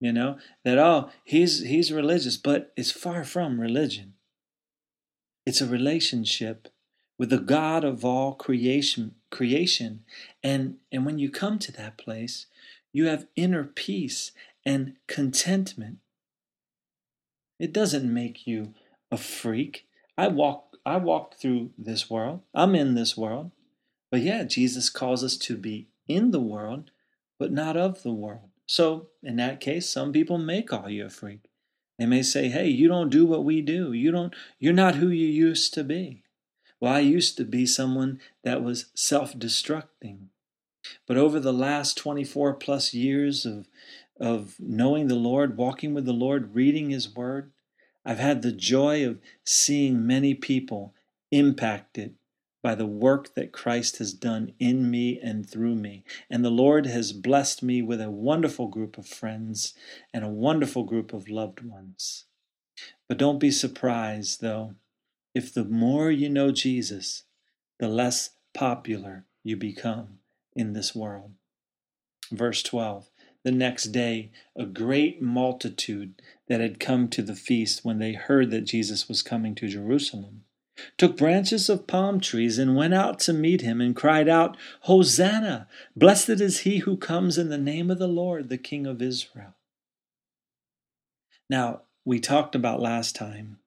you 0.00 0.12
know, 0.12 0.38
that 0.64 0.78
oh, 0.78 1.10
he's 1.24 1.62
he's 1.64 1.92
religious, 1.92 2.36
but 2.36 2.72
it's 2.76 2.92
far 2.92 3.24
from 3.24 3.60
religion. 3.60 4.14
It's 5.46 5.60
a 5.60 5.66
relationship 5.66 6.68
with 7.18 7.30
the 7.30 7.38
God 7.38 7.84
of 7.84 8.04
all 8.04 8.34
creation 8.34 9.14
creation. 9.30 10.04
And 10.42 10.76
and 10.92 11.04
when 11.04 11.18
you 11.18 11.30
come 11.30 11.58
to 11.60 11.72
that 11.72 11.98
place, 11.98 12.46
you 12.92 13.06
have 13.06 13.26
inner 13.36 13.64
peace 13.64 14.32
and 14.64 14.94
contentment. 15.06 15.98
It 17.58 17.72
doesn't 17.72 18.12
make 18.12 18.46
you 18.46 18.74
a 19.10 19.16
freak. 19.16 19.86
I 20.16 20.28
walk 20.28 20.69
I 20.84 20.96
walk 20.96 21.36
through 21.36 21.70
this 21.76 22.08
world. 22.08 22.40
I'm 22.54 22.74
in 22.74 22.94
this 22.94 23.16
world. 23.16 23.50
But 24.10 24.22
yeah, 24.22 24.44
Jesus 24.44 24.88
calls 24.90 25.22
us 25.22 25.36
to 25.38 25.56
be 25.56 25.88
in 26.08 26.30
the 26.30 26.40
world, 26.40 26.90
but 27.38 27.52
not 27.52 27.76
of 27.76 28.02
the 28.02 28.12
world. 28.12 28.50
So, 28.66 29.08
in 29.22 29.36
that 29.36 29.60
case, 29.60 29.88
some 29.88 30.12
people 30.12 30.38
may 30.38 30.62
call 30.62 30.88
you 30.88 31.06
a 31.06 31.10
freak. 31.10 31.48
They 31.98 32.06
may 32.06 32.22
say, 32.22 32.48
"Hey, 32.48 32.68
you 32.68 32.88
don't 32.88 33.10
do 33.10 33.26
what 33.26 33.44
we 33.44 33.60
do. 33.60 33.92
You 33.92 34.10
don't 34.10 34.34
you're 34.58 34.72
not 34.72 34.96
who 34.96 35.08
you 35.08 35.26
used 35.26 35.74
to 35.74 35.84
be." 35.84 36.22
Well, 36.80 36.94
I 36.94 37.00
used 37.00 37.36
to 37.36 37.44
be 37.44 37.66
someone 37.66 38.20
that 38.42 38.62
was 38.62 38.86
self-destructing. 38.94 40.28
But 41.06 41.18
over 41.18 41.38
the 41.38 41.52
last 41.52 41.98
24 41.98 42.54
plus 42.54 42.94
years 42.94 43.44
of 43.44 43.68
of 44.18 44.56
knowing 44.58 45.08
the 45.08 45.14
Lord, 45.14 45.56
walking 45.56 45.94
with 45.94 46.04
the 46.04 46.12
Lord, 46.12 46.54
reading 46.54 46.90
his 46.90 47.14
word, 47.14 47.52
I've 48.04 48.18
had 48.18 48.42
the 48.42 48.52
joy 48.52 49.06
of 49.06 49.20
seeing 49.44 50.06
many 50.06 50.34
people 50.34 50.94
impacted 51.30 52.14
by 52.62 52.74
the 52.74 52.86
work 52.86 53.34
that 53.34 53.52
Christ 53.52 53.98
has 53.98 54.12
done 54.12 54.52
in 54.58 54.90
me 54.90 55.18
and 55.18 55.48
through 55.48 55.74
me. 55.74 56.04
And 56.28 56.44
the 56.44 56.50
Lord 56.50 56.86
has 56.86 57.12
blessed 57.12 57.62
me 57.62 57.80
with 57.80 58.00
a 58.00 58.10
wonderful 58.10 58.68
group 58.68 58.98
of 58.98 59.06
friends 59.06 59.74
and 60.12 60.24
a 60.24 60.28
wonderful 60.28 60.84
group 60.84 61.12
of 61.12 61.28
loved 61.28 61.62
ones. 61.62 62.26
But 63.08 63.18
don't 63.18 63.38
be 63.38 63.50
surprised, 63.50 64.40
though, 64.40 64.74
if 65.34 65.52
the 65.52 65.64
more 65.64 66.10
you 66.10 66.28
know 66.28 66.50
Jesus, 66.50 67.24
the 67.78 67.88
less 67.88 68.30
popular 68.52 69.24
you 69.42 69.56
become 69.56 70.18
in 70.54 70.74
this 70.74 70.94
world. 70.94 71.32
Verse 72.30 72.62
12 72.62 73.10
the 73.42 73.52
next 73.52 73.84
day 73.84 74.30
a 74.54 74.66
great 74.66 75.22
multitude 75.22 76.20
that 76.50 76.60
had 76.60 76.78
come 76.78 77.08
to 77.08 77.22
the 77.22 77.34
feast 77.34 77.82
when 77.82 77.98
they 77.98 78.12
heard 78.12 78.50
that 78.50 78.66
Jesus 78.66 79.08
was 79.08 79.22
coming 79.22 79.54
to 79.54 79.68
Jerusalem 79.68 80.44
took 80.96 81.16
branches 81.16 81.68
of 81.68 81.86
palm 81.86 82.20
trees 82.20 82.58
and 82.58 82.76
went 82.76 82.94
out 82.94 83.18
to 83.20 83.32
meet 83.32 83.60
him 83.60 83.80
and 83.80 83.94
cried 83.96 84.28
out, 84.28 84.56
Hosanna! 84.82 85.68
Blessed 85.96 86.40
is 86.40 86.60
he 86.60 86.78
who 86.78 86.96
comes 86.96 87.38
in 87.38 87.48
the 87.48 87.58
name 87.58 87.90
of 87.90 87.98
the 87.98 88.08
Lord, 88.08 88.48
the 88.48 88.58
King 88.58 88.86
of 88.86 89.02
Israel. 89.02 89.54
Now, 91.48 91.82
we 92.04 92.20
talked 92.20 92.54
about 92.54 92.80
last 92.80 93.14
time, 93.14 93.58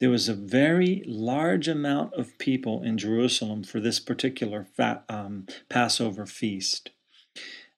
there 0.00 0.10
was 0.10 0.28
a 0.28 0.34
very 0.34 1.02
large 1.06 1.68
amount 1.68 2.14
of 2.14 2.38
people 2.38 2.82
in 2.82 2.96
Jerusalem 2.96 3.62
for 3.62 3.80
this 3.80 4.00
particular 4.00 4.66
fa- 4.74 5.02
um, 5.08 5.46
Passover 5.68 6.24
feast. 6.24 6.90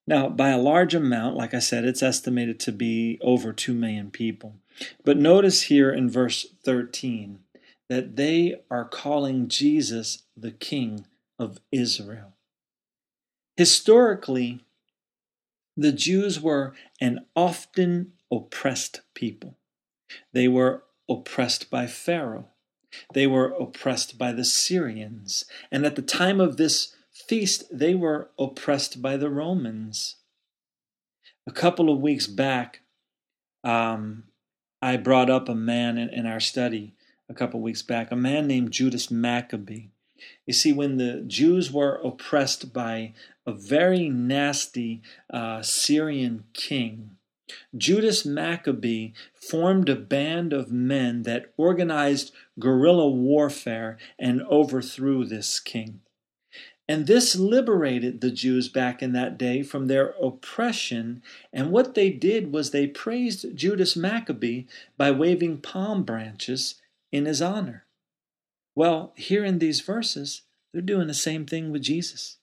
Now, 0.07 0.29
by 0.29 0.51
a 0.51 0.59
large 0.59 0.95
amount, 0.95 1.37
like 1.37 1.55
I 1.55 1.59
said, 1.59 1.85
it's 1.85 2.03
estimated 2.03 2.59
to 2.61 2.73
be 2.73 3.19
over 3.23 3.53
2 3.53 3.75
million 3.75 4.11
people. 4.11 4.57
But 5.05 5.19
notice 5.19 5.63
here 5.63 5.91
in 5.91 6.11
verse 6.11 6.47
13 6.65 7.41
that 7.89 8.17
they 8.17 8.57
are 8.71 8.85
calling 8.85 9.49
Jesus 9.49 10.23
the 10.37 10.53
King 10.53 11.07
of 11.39 11.59
Israel. 11.73 12.35
Historically, 13.57 14.65
the 15.77 15.93
Jews 15.93 16.41
were 16.41 16.75
an 17.01 17.27
often 17.35 18.13
oppressed 18.31 19.01
people. 19.15 19.57
They 20.33 20.49
were 20.49 20.85
oppressed 21.09 21.71
by 21.71 21.87
Pharaoh. 21.87 22.49
They 23.15 23.27
were 23.27 23.55
oppressed 23.59 24.19
by 24.19 24.33
the 24.33 24.45
Syrians. 24.45 25.45
And 25.71 25.85
at 25.85 25.97
the 25.97 26.03
time 26.03 26.41
of 26.41 26.57
this 26.57 26.95
feast, 27.31 27.63
they 27.71 27.95
were 27.95 28.29
oppressed 28.41 29.01
by 29.01 29.17
the 29.17 29.31
Romans. 29.31 30.17
A 31.47 31.53
couple 31.53 31.89
of 31.89 32.01
weeks 32.01 32.27
back, 32.27 32.81
um, 33.63 34.25
I 34.83 34.97
brought 34.97 35.31
up 35.31 35.49
a 35.49 35.55
man 35.55 35.97
in, 35.97 36.09
in 36.09 36.27
our 36.27 36.41
study 36.41 36.97
a 37.29 37.35
couple 37.35 37.61
of 37.61 37.63
weeks 37.63 37.83
back, 37.83 38.11
a 38.11 38.17
man 38.17 38.49
named 38.49 38.73
Judas 38.73 39.13
Maccabee. 39.13 39.91
You 40.45 40.53
see, 40.53 40.73
when 40.73 40.97
the 40.97 41.23
Jews 41.25 41.71
were 41.71 42.01
oppressed 42.03 42.73
by 42.73 43.15
a 43.47 43.53
very 43.53 44.09
nasty 44.09 45.01
uh, 45.33 45.63
Syrian 45.63 46.47
king, 46.53 47.13
Judas 47.77 48.27
Maccabee 48.27 49.13
formed 49.35 49.89
a 49.89 49.95
band 49.95 50.53
of 50.53 50.73
men 50.73 51.23
that 51.23 51.53
organized 51.57 52.33
guerrilla 52.59 53.09
warfare 53.09 53.99
and 54.19 54.43
overthrew 54.43 55.25
this 55.25 55.61
king. 55.61 56.01
And 56.91 57.07
this 57.07 57.37
liberated 57.37 58.21
the 58.21 58.33
Jews 58.33 58.69
back 58.69 59.01
in 59.01 59.13
that 59.13 59.39
day 59.39 59.63
from 59.63 59.87
their 59.87 60.09
oppression. 60.21 61.23
And 61.53 61.71
what 61.71 61.95
they 61.95 62.11
did 62.11 62.53
was 62.53 62.73
they 62.73 62.89
praised 62.89 63.57
Judas 63.57 63.95
Maccabee 63.95 64.65
by 64.97 65.13
waving 65.13 65.59
palm 65.59 66.03
branches 66.03 66.81
in 67.13 67.27
his 67.27 67.41
honor. 67.41 67.85
Well, 68.75 69.13
here 69.15 69.45
in 69.45 69.61
these 69.61 69.83
verses, 69.83 70.43
they're 70.73 70.83
doing 70.83 71.07
the 71.07 71.15
same 71.15 71.47
thing 71.47 71.71
with 71.71 71.83
Jesus. 71.83 72.39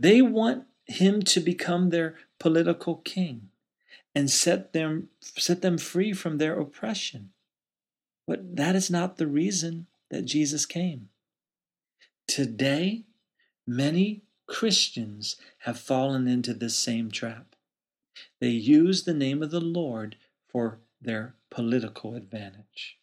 They 0.00 0.20
want 0.20 0.64
him 0.86 1.22
to 1.22 1.38
become 1.38 1.90
their 1.90 2.16
political 2.40 2.96
king 2.96 3.50
and 4.16 4.28
set 4.28 4.72
them, 4.72 5.10
set 5.20 5.62
them 5.62 5.78
free 5.78 6.12
from 6.12 6.38
their 6.38 6.58
oppression. 6.58 7.30
But 8.26 8.56
that 8.56 8.74
is 8.74 8.90
not 8.90 9.16
the 9.16 9.28
reason 9.28 9.86
that 10.10 10.24
Jesus 10.24 10.66
came. 10.66 11.10
Today, 12.26 13.04
many 13.68 14.22
Christians 14.46 15.36
have 15.58 15.78
fallen 15.78 16.26
into 16.26 16.54
this 16.54 16.74
same 16.74 17.10
trap. 17.10 17.54
They 18.40 18.48
use 18.48 19.04
the 19.04 19.14
name 19.14 19.42
of 19.42 19.50
the 19.50 19.60
Lord 19.60 20.16
for 20.48 20.80
their 21.00 21.34
political 21.50 22.14
advantage. 22.14 22.98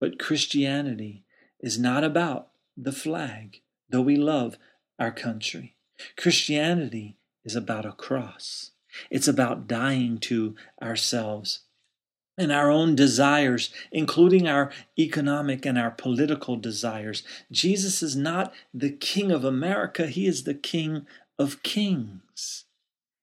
But 0.00 0.18
Christianity 0.18 1.24
is 1.60 1.78
not 1.78 2.02
about 2.02 2.48
the 2.76 2.92
flag, 2.92 3.60
though 3.88 4.02
we 4.02 4.16
love 4.16 4.58
our 4.98 5.12
country. 5.12 5.76
Christianity 6.16 7.16
is 7.44 7.54
about 7.54 7.86
a 7.86 7.92
cross. 7.92 8.72
It's 9.10 9.28
about 9.28 9.68
dying 9.68 10.18
to 10.18 10.56
ourselves 10.82 11.60
and 12.38 12.50
our 12.50 12.70
own 12.70 12.94
desires, 12.94 13.72
including 13.90 14.48
our 14.48 14.70
economic 14.98 15.66
and 15.66 15.78
our 15.78 15.90
political 15.90 16.56
desires. 16.56 17.22
Jesus 17.50 18.02
is 18.02 18.16
not 18.16 18.52
the 18.72 18.90
King 18.90 19.30
of 19.30 19.44
America, 19.44 20.06
He 20.06 20.26
is 20.26 20.44
the 20.44 20.54
King 20.54 21.06
of 21.38 21.62
Kings. 21.62 22.64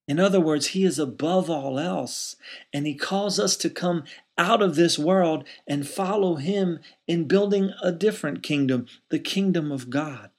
In 0.07 0.19
other 0.19 0.39
words, 0.39 0.67
He 0.67 0.85
is 0.85 0.97
above 0.97 1.49
all 1.49 1.79
else, 1.79 2.35
and 2.73 2.85
He 2.85 2.95
calls 2.95 3.39
us 3.39 3.55
to 3.57 3.69
come 3.69 4.03
out 4.37 4.61
of 4.61 4.75
this 4.75 4.97
world 4.97 5.43
and 5.67 5.87
follow 5.87 6.35
Him 6.35 6.79
in 7.07 7.27
building 7.27 7.71
a 7.81 7.91
different 7.91 8.41
kingdom, 8.41 8.87
the 9.09 9.19
kingdom 9.19 9.71
of 9.71 9.89
God. 9.89 10.29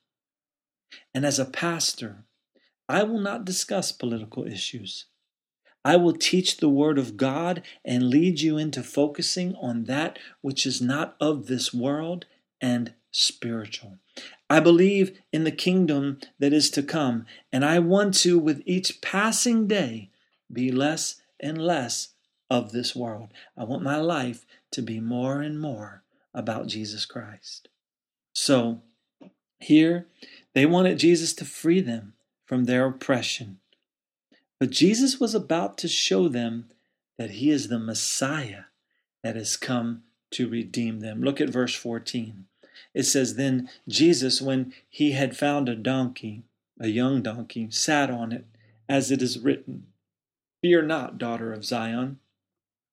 And 1.15 1.25
as 1.25 1.39
a 1.39 1.45
pastor, 1.45 2.25
I 2.89 3.05
will 3.05 3.21
not 3.21 3.45
discuss 3.45 3.93
political 3.93 4.45
issues. 4.45 5.07
I 5.85 5.97
will 5.97 6.13
teach 6.13 6.59
the 6.59 6.69
Word 6.69 6.99
of 6.99 7.17
God 7.17 7.63
and 7.85 8.11
lead 8.11 8.41
you 8.41 8.59
into 8.59 8.83
focusing 8.83 9.55
on 9.57 9.85
that 9.85 10.19
which 10.41 10.67
is 10.67 10.81
not 10.81 11.17
of 11.21 11.47
this 11.47 11.73
world 11.73 12.27
and 12.61 12.93
spiritual. 13.11 13.99
I 14.49 14.61
believe 14.61 15.19
in 15.33 15.45
the 15.45 15.53
kingdom 15.53 16.19
that 16.39 16.53
is 16.53 16.71
to 16.73 16.83
come, 16.83 17.25
and 17.53 17.65
I 17.65 17.79
want 17.79 18.15
to, 18.19 18.39
with 18.39 18.63
each 18.67 19.01
passing 19.01 19.67
day, 19.67 20.11
be 20.53 20.71
less 20.71 21.23
and 21.39 21.57
less 21.63 22.09
of 22.51 22.73
this 22.73 22.95
world. 22.95 23.33
I 23.57 23.65
want 23.65 23.83
my 23.83 23.97
life 23.97 24.45
to 24.73 24.83
be 24.83 25.01
more 25.01 25.41
and 25.41 25.61
more 25.61 26.03
about 26.35 26.67
Jesus 26.67 27.07
Christ. 27.07 27.69
So, 28.33 28.83
here, 29.61 30.07
they 30.55 30.67
wanted 30.67 30.99
Jesus 30.99 31.33
to 31.35 31.45
free 31.45 31.81
them 31.81 32.15
from 32.45 32.65
their 32.65 32.87
oppression. 32.87 33.60
But 34.61 34.71
Jesus 34.71 35.19
was 35.19 35.35
about 35.35 35.79
to 35.79 35.89
show 35.89 36.29
them 36.29 36.69
that 37.19 37.31
he 37.33 37.51
is 37.51 37.69
the 37.69 37.79
Messiah 37.79 38.65
that 39.25 39.35
has 39.35 39.57
come 39.57 40.03
to 40.33 40.49
redeem 40.49 41.01
them. 41.01 41.23
Look 41.23 41.41
at 41.41 41.49
verse 41.49 41.75
14. 41.75 42.45
It 42.95 43.05
says, 43.05 43.35
Then 43.35 43.71
Jesus, 43.89 44.41
when 44.41 44.73
he 44.89 45.13
had 45.13 45.37
found 45.37 45.69
a 45.69 45.75
donkey, 45.75 46.45
a 46.79 46.89
young 46.89 47.23
donkey, 47.23 47.69
sat 47.71 48.11
on 48.11 48.33
it, 48.33 48.45
as 48.89 49.11
it 49.11 49.23
is 49.23 49.39
written, 49.39 49.87
Fear 50.63 50.83
not, 50.83 51.19
daughter 51.19 51.53
of 51.53 51.65
Zion. 51.65 52.19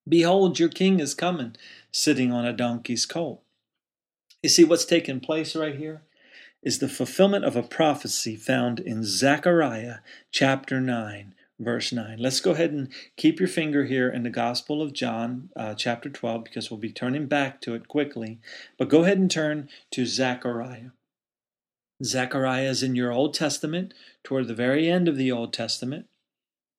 Behold, 0.08 0.60
your 0.60 0.70
king 0.70 1.00
is 1.00 1.14
coming, 1.14 1.56
sitting 1.92 2.32
on 2.32 2.46
a 2.46 2.54
donkey's 2.54 3.06
colt. 3.06 3.42
You 4.42 4.50
see 4.50 4.64
what's 4.64 4.86
taking 4.86 5.20
place 5.20 5.56
right 5.56 5.76
here? 5.76 6.04
Is 6.64 6.80
the 6.80 6.88
fulfillment 6.88 7.44
of 7.44 7.56
a 7.56 7.64
prophecy 7.64 8.36
found 8.36 8.80
in 8.80 9.04
Zechariah 9.04 9.98
chapter 10.32 10.80
9, 10.80 11.34
verse 11.60 11.92
9. 11.92 12.18
Let's 12.20 12.40
go 12.40 12.52
ahead 12.52 12.72
and 12.72 12.90
keep 13.16 13.40
your 13.40 13.50
finger 13.50 13.86
here 13.86 14.10
in 14.10 14.24
the 14.24 14.30
Gospel 14.30 14.82
of 14.82 14.94
John, 14.94 15.50
uh, 15.56 15.74
chapter 15.74 16.10
12, 16.10 16.44
because 16.44 16.70
we'll 16.70 16.80
be 16.80 16.92
turning 16.92 17.26
back 17.28 17.62
to 17.62 17.74
it 17.74 17.88
quickly. 17.88 18.40
But 18.78 18.90
go 18.90 19.04
ahead 19.04 19.18
and 19.18 19.30
turn 19.30 19.70
to 19.92 20.06
Zechariah. 20.06 20.92
Zechariah 22.04 22.70
is 22.70 22.84
in 22.84 22.96
your 22.96 23.12
Old 23.12 23.34
Testament, 23.34 23.94
toward 24.24 24.48
the 24.48 24.54
very 24.54 24.90
end 24.90 25.08
of 25.08 25.18
the 25.18 25.32
Old 25.32 25.52
Testament. 25.52 26.06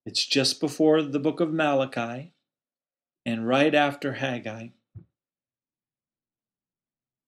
It's 0.06 0.24
just 0.24 0.60
before 0.60 1.02
the 1.02 1.18
book 1.18 1.40
of 1.40 1.52
Malachi 1.52 2.32
and 3.26 3.46
right 3.46 3.74
after 3.74 4.14
Haggai. 4.14 4.68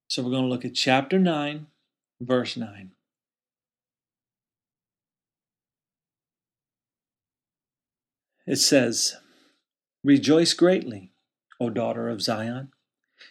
So 0.08 0.22
we're 0.22 0.30
going 0.30 0.44
to 0.44 0.48
look 0.48 0.64
at 0.64 0.74
chapter 0.74 1.18
9, 1.18 1.66
verse 2.20 2.56
9. 2.56 2.92
It 8.50 8.58
says, 8.58 9.16
Rejoice 10.02 10.54
greatly, 10.54 11.12
O 11.60 11.70
daughter 11.70 12.08
of 12.08 12.20
Zion. 12.20 12.72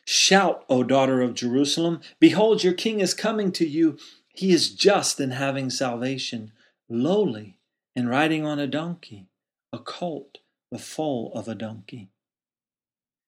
Shout, 0.05 0.63
O 0.69 0.82
daughter 0.82 1.19
of 1.19 1.34
Jerusalem. 1.34 1.99
Behold, 2.21 2.63
your 2.63 2.71
king 2.71 3.01
is 3.01 3.13
coming 3.13 3.51
to 3.51 3.67
you. 3.67 3.97
He 4.29 4.53
is 4.53 4.73
just 4.73 5.19
and 5.19 5.34
having 5.34 5.69
salvation, 5.69 6.53
lowly 6.88 7.58
and 7.97 8.10
riding 8.10 8.45
on 8.45 8.60
a 8.60 8.65
donkey, 8.65 9.27
a 9.73 9.79
colt, 9.79 10.38
the 10.71 10.79
foal 10.79 11.34
of 11.36 11.49
a 11.49 11.55
donkey. 11.55 12.08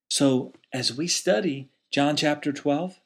So, 0.10 0.54
as 0.72 0.96
we 0.96 1.08
study 1.08 1.72
John 1.92 2.16
chapter 2.16 2.54
12, 2.54 3.02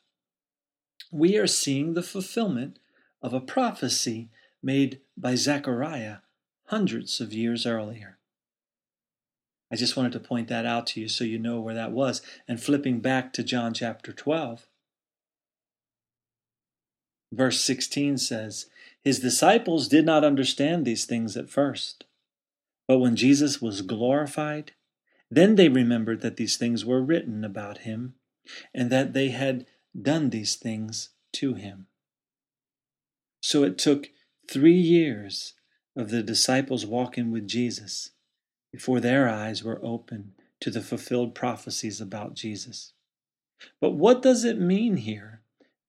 we 1.11 1.39
are 1.39 1.47
seeing 1.47 1.95
the 1.95 2.03
fulfillment 2.03 2.77
of 3.23 3.33
a 3.33 3.41
prophecy 3.41 4.29
made 4.61 4.99
by 5.17 5.33
Zechariah 5.33 6.17
hundreds 6.65 7.19
of 7.19 7.33
years 7.33 7.65
earlier. 7.65 8.14
I 9.75 9.77
just 9.77 9.97
wanted 9.97 10.13
to 10.13 10.21
point 10.21 10.47
that 10.47 10.65
out 10.65 10.87
to 10.87 11.01
you 11.01 11.09
so 11.09 11.25
you 11.25 11.37
know 11.37 11.59
where 11.59 11.73
that 11.73 11.91
was. 11.91 12.21
And 12.47 12.63
flipping 12.63 13.01
back 13.01 13.33
to 13.33 13.43
John 13.43 13.73
chapter 13.73 14.13
12, 14.13 14.65
verse 17.29 17.59
16 17.59 18.17
says, 18.19 18.67
His 19.03 19.19
disciples 19.19 19.89
did 19.89 20.05
not 20.05 20.23
understand 20.23 20.85
these 20.85 21.03
things 21.03 21.35
at 21.35 21.49
first. 21.49 22.05
But 22.87 22.99
when 22.99 23.17
Jesus 23.17 23.61
was 23.61 23.81
glorified, 23.81 24.71
then 25.29 25.55
they 25.55 25.67
remembered 25.67 26.21
that 26.21 26.37
these 26.37 26.55
things 26.55 26.85
were 26.85 27.01
written 27.01 27.43
about 27.43 27.79
him 27.79 28.13
and 28.73 28.89
that 28.89 29.11
they 29.11 29.27
had 29.27 29.65
done 30.01 30.29
these 30.29 30.55
things 30.55 31.09
to 31.33 31.55
him. 31.55 31.87
So 33.41 33.63
it 33.63 33.77
took 33.77 34.07
three 34.49 34.79
years 34.79 35.53
of 35.97 36.11
the 36.11 36.23
disciples 36.23 36.85
walking 36.85 37.29
with 37.29 37.45
Jesus 37.45 38.11
before 38.75 38.99
their 38.99 39.29
eyes 39.29 39.63
were 39.63 39.79
open 39.81 40.33
to 40.59 40.69
the 40.69 40.81
fulfilled 40.81 41.33
prophecies 41.33 42.01
about 42.01 42.33
Jesus. 42.33 42.91
But 43.79 43.91
what 43.91 44.21
does 44.21 44.43
it 44.43 44.59
mean 44.59 44.97
here 44.97 45.39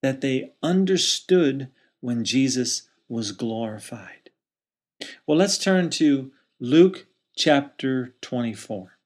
that 0.01 0.21
they 0.21 0.53
understood 0.63 1.67
when 1.99 2.23
Jesus 2.23 2.87
was 3.09 3.33
glorified? 3.33 4.29
Well, 5.25 5.37
let's 5.37 5.57
turn 5.57 5.89
to 5.91 6.31
Luke 6.61 7.07
chapter 7.35 8.15
24. 8.21 8.97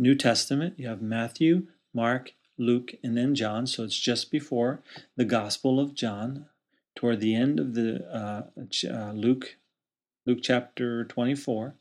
New 0.00 0.16
Testament, 0.16 0.74
you 0.80 0.88
have 0.88 1.00
Matthew, 1.00 1.68
Mark, 1.94 2.32
Luke, 2.58 2.94
and 3.04 3.16
then 3.16 3.36
John. 3.36 3.68
So 3.68 3.84
it's 3.84 4.00
just 4.00 4.32
before 4.32 4.82
the 5.14 5.24
Gospel 5.24 5.78
of 5.78 5.94
John, 5.94 6.46
toward 6.96 7.20
the 7.20 7.36
end 7.36 7.60
of 7.60 7.74
the 7.74 8.04
uh, 8.12 8.42
uh, 8.92 9.12
Luke 9.12 9.58
Luke 10.24 10.38
chapter 10.42 11.04
24. 11.04 11.74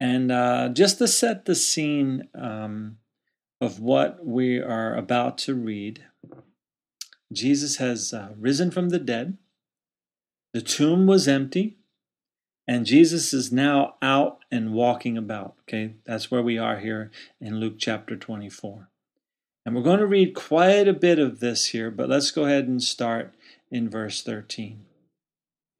And 0.00 0.30
uh, 0.30 0.68
just 0.70 0.98
to 0.98 1.08
set 1.08 1.44
the 1.44 1.54
scene 1.54 2.28
um, 2.34 2.98
of 3.60 3.80
what 3.80 4.26
we 4.26 4.60
are 4.60 4.94
about 4.94 5.38
to 5.38 5.54
read, 5.54 6.04
Jesus 7.32 7.76
has 7.76 8.12
uh, 8.12 8.30
risen 8.38 8.70
from 8.70 8.90
the 8.90 8.98
dead. 8.98 9.38
The 10.52 10.60
tomb 10.60 11.06
was 11.06 11.28
empty, 11.28 11.76
and 12.66 12.86
Jesus 12.86 13.32
is 13.32 13.52
now 13.52 13.94
out 14.02 14.38
and 14.50 14.72
walking 14.72 15.16
about. 15.16 15.54
Okay, 15.62 15.94
that's 16.04 16.30
where 16.30 16.42
we 16.42 16.58
are 16.58 16.78
here 16.78 17.10
in 17.40 17.60
Luke 17.60 17.76
chapter 17.78 18.16
24. 18.16 18.88
And 19.64 19.74
we're 19.74 19.82
going 19.82 19.98
to 19.98 20.06
read 20.06 20.34
quite 20.34 20.86
a 20.88 20.92
bit 20.92 21.18
of 21.18 21.40
this 21.40 21.66
here, 21.66 21.90
but 21.90 22.08
let's 22.08 22.30
go 22.30 22.44
ahead 22.44 22.68
and 22.68 22.82
start 22.82 23.34
in 23.70 23.90
verse 23.90 24.22
13. 24.22 24.84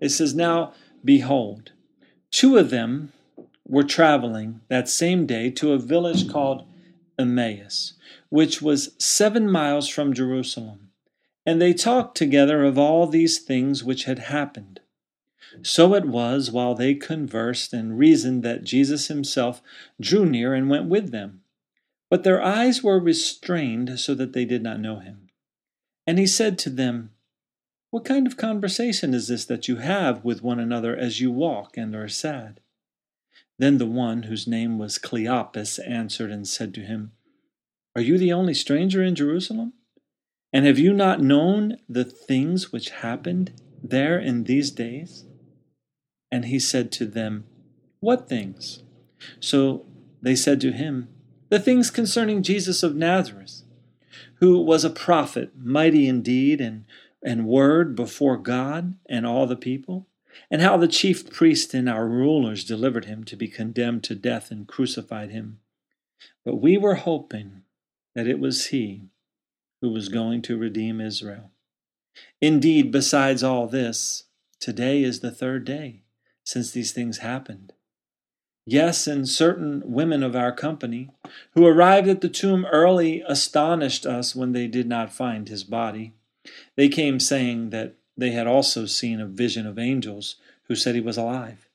It 0.01 0.11
says, 0.11 0.35
Now, 0.35 0.73
behold, 1.05 1.73
two 2.31 2.57
of 2.57 2.71
them 2.71 3.13
were 3.67 3.83
traveling 3.83 4.61
that 4.69 4.89
same 4.89 5.27
day 5.27 5.51
to 5.51 5.73
a 5.73 5.79
village 5.79 6.29
called 6.29 6.67
Emmaus, 7.19 7.95
which 8.29 8.61
was 8.61 8.95
seven 8.99 9.51
miles 9.51 9.89
from 9.89 10.15
Jerusalem. 10.15 10.91
And 11.45 11.61
they 11.61 11.73
talked 11.73 12.17
together 12.17 12.65
of 12.65 12.79
all 12.79 13.07
these 13.07 13.39
things 13.39 13.85
which 13.85 14.05
had 14.05 14.19
happened. 14.19 14.81
So 15.63 15.95
it 15.95 16.05
was 16.05 16.51
while 16.51 16.75
they 16.75 16.95
conversed 16.95 17.73
and 17.73 17.99
reasoned 17.99 18.43
that 18.43 18.65
Jesus 18.65 19.09
himself 19.09 19.63
drew 20.01 20.27
near 20.27 20.55
and 20.55 20.69
went 20.69 20.87
with 20.87 21.13
them. 21.13 21.43
But 22.11 22.25
their 22.25 22.43
eyes 22.43 22.83
were 22.83 23.01
restrained 23.01 23.99
so 23.99 24.15
that 24.15 24.33
they 24.33 24.45
did 24.45 24.63
not 24.63 24.81
know 24.81 24.99
him. 24.99 25.29
And 26.07 26.19
he 26.19 26.27
said 26.27 26.59
to 26.61 26.71
them, 26.71 27.11
what 27.90 28.05
kind 28.05 28.27
of 28.27 28.37
conversation 28.37 29.14
is 29.14 29.29
this 29.29 29.44
that 29.46 29.68
you 29.68 29.77
have 29.77 30.25
with 30.25 30.42
one 30.42 30.59
another 30.59 30.96
as 30.96 31.20
you 31.20 31.31
walk 31.31 31.77
and 31.77 31.94
are 31.94 32.09
sad? 32.09 32.61
Then 33.59 33.79
the 33.79 33.87
one 33.87 34.25
whose 34.25 34.46
name 34.46 34.79
was 34.79 34.99
Cleopas 34.99 35.79
answered 35.88 36.31
and 36.31 36.46
said 36.46 36.75
to 36.75 36.81
him, 36.81 37.12
Are 37.94 38.03
you 38.03 38.18
the 38.18 38.33
only 38.33 38.55
stranger 38.55 39.03
in 39.03 39.14
Jerusalem? 39.14 39.72
And 40.53 40.66
have 40.66 40.79
you 40.79 40.92
not 40.92 41.22
known 41.22 41.79
the 41.88 42.05
things 42.05 42.72
which 42.72 42.90
happened 42.90 43.53
there 43.83 44.18
in 44.18 44.44
these 44.44 44.70
days? 44.70 45.25
And 46.31 46.46
he 46.46 46.59
said 46.59 46.92
to 46.92 47.07
them, 47.07 47.44
What 48.01 48.29
things? 48.29 48.83
So 49.40 49.87
they 50.20 50.37
said 50.37 50.61
to 50.62 50.72
him, 50.72 51.09
The 51.49 51.61
things 51.61 51.90
concerning 51.90 52.42
Jesus 52.42 52.83
of 52.83 52.96
Nazareth, 52.96 53.62
who 54.40 54.61
was 54.61 54.85
a 54.85 54.90
prophet, 54.90 55.53
mighty 55.57 56.09
in 56.09 56.22
deed 56.22 56.61
and, 56.61 56.85
and 57.27 57.49
word 57.49 57.97
before 57.97 58.37
God 58.37 58.95
and 59.09 59.27
all 59.27 59.49
the 59.49 59.57
people, 59.57 60.07
and 60.49 60.62
how 60.62 60.77
the 60.77 60.87
chief 60.87 61.29
priests 61.29 61.75
and 61.75 61.89
our 61.89 62.07
rulers 62.07 62.65
delivered 62.65 63.07
him 63.07 63.25
to 63.25 63.37
be 63.37 63.49
condemned 63.49 64.05
to 64.05 64.15
death 64.15 64.53
and 64.53 64.69
crucified 64.69 65.31
him. 65.31 65.59
But 66.45 66.62
we 66.62 66.79
were 66.79 66.95
hoping 66.95 67.62
that 68.15 68.29
it 68.29 68.39
was 68.39 68.67
he 68.67 69.09
who 69.83 69.91
was 69.91 70.09
going 70.09 70.41
to 70.43 70.57
redeem 70.57 71.01
Israel. 71.01 71.51
Indeed, 72.41 72.93
besides 72.93 73.43
all 73.43 73.67
this, 73.67 74.25
today 74.61 75.03
is 75.03 75.19
the 75.19 75.33
third 75.33 75.65
day 75.65 76.03
since 76.45 76.71
these 76.71 76.93
things 76.93 77.19
happened. 77.19 77.73
Yes, 78.65 79.07
and 79.07 79.29
certain 79.29 79.83
women 79.85 80.23
of 80.23 80.35
our 80.35 80.53
company, 80.53 81.11
who 81.55 81.67
arrived 81.67 82.09
at 82.09 82.21
the 82.21 82.29
tomb 82.29 82.67
early, 82.67 83.23
astonished 83.27 84.07
us 84.07 84.35
when 84.35 84.53
they 84.53 84.67
did 84.67 84.89
not 84.89 85.12
find 85.12 85.49
his 85.49 85.65
body. 85.65 86.15
They 86.77 86.89
came 86.89 87.21
saying 87.21 87.71
that 87.71 87.95
they 88.17 88.31
had 88.31 88.47
also 88.47 88.87
seen 88.87 89.21
a 89.21 89.27
vision 89.27 89.67
of 89.67 89.79
angels 89.79 90.37
who 90.65 90.75
said 90.75 90.95
he 90.95 91.01
was 91.01 91.17
alive. 91.17 91.69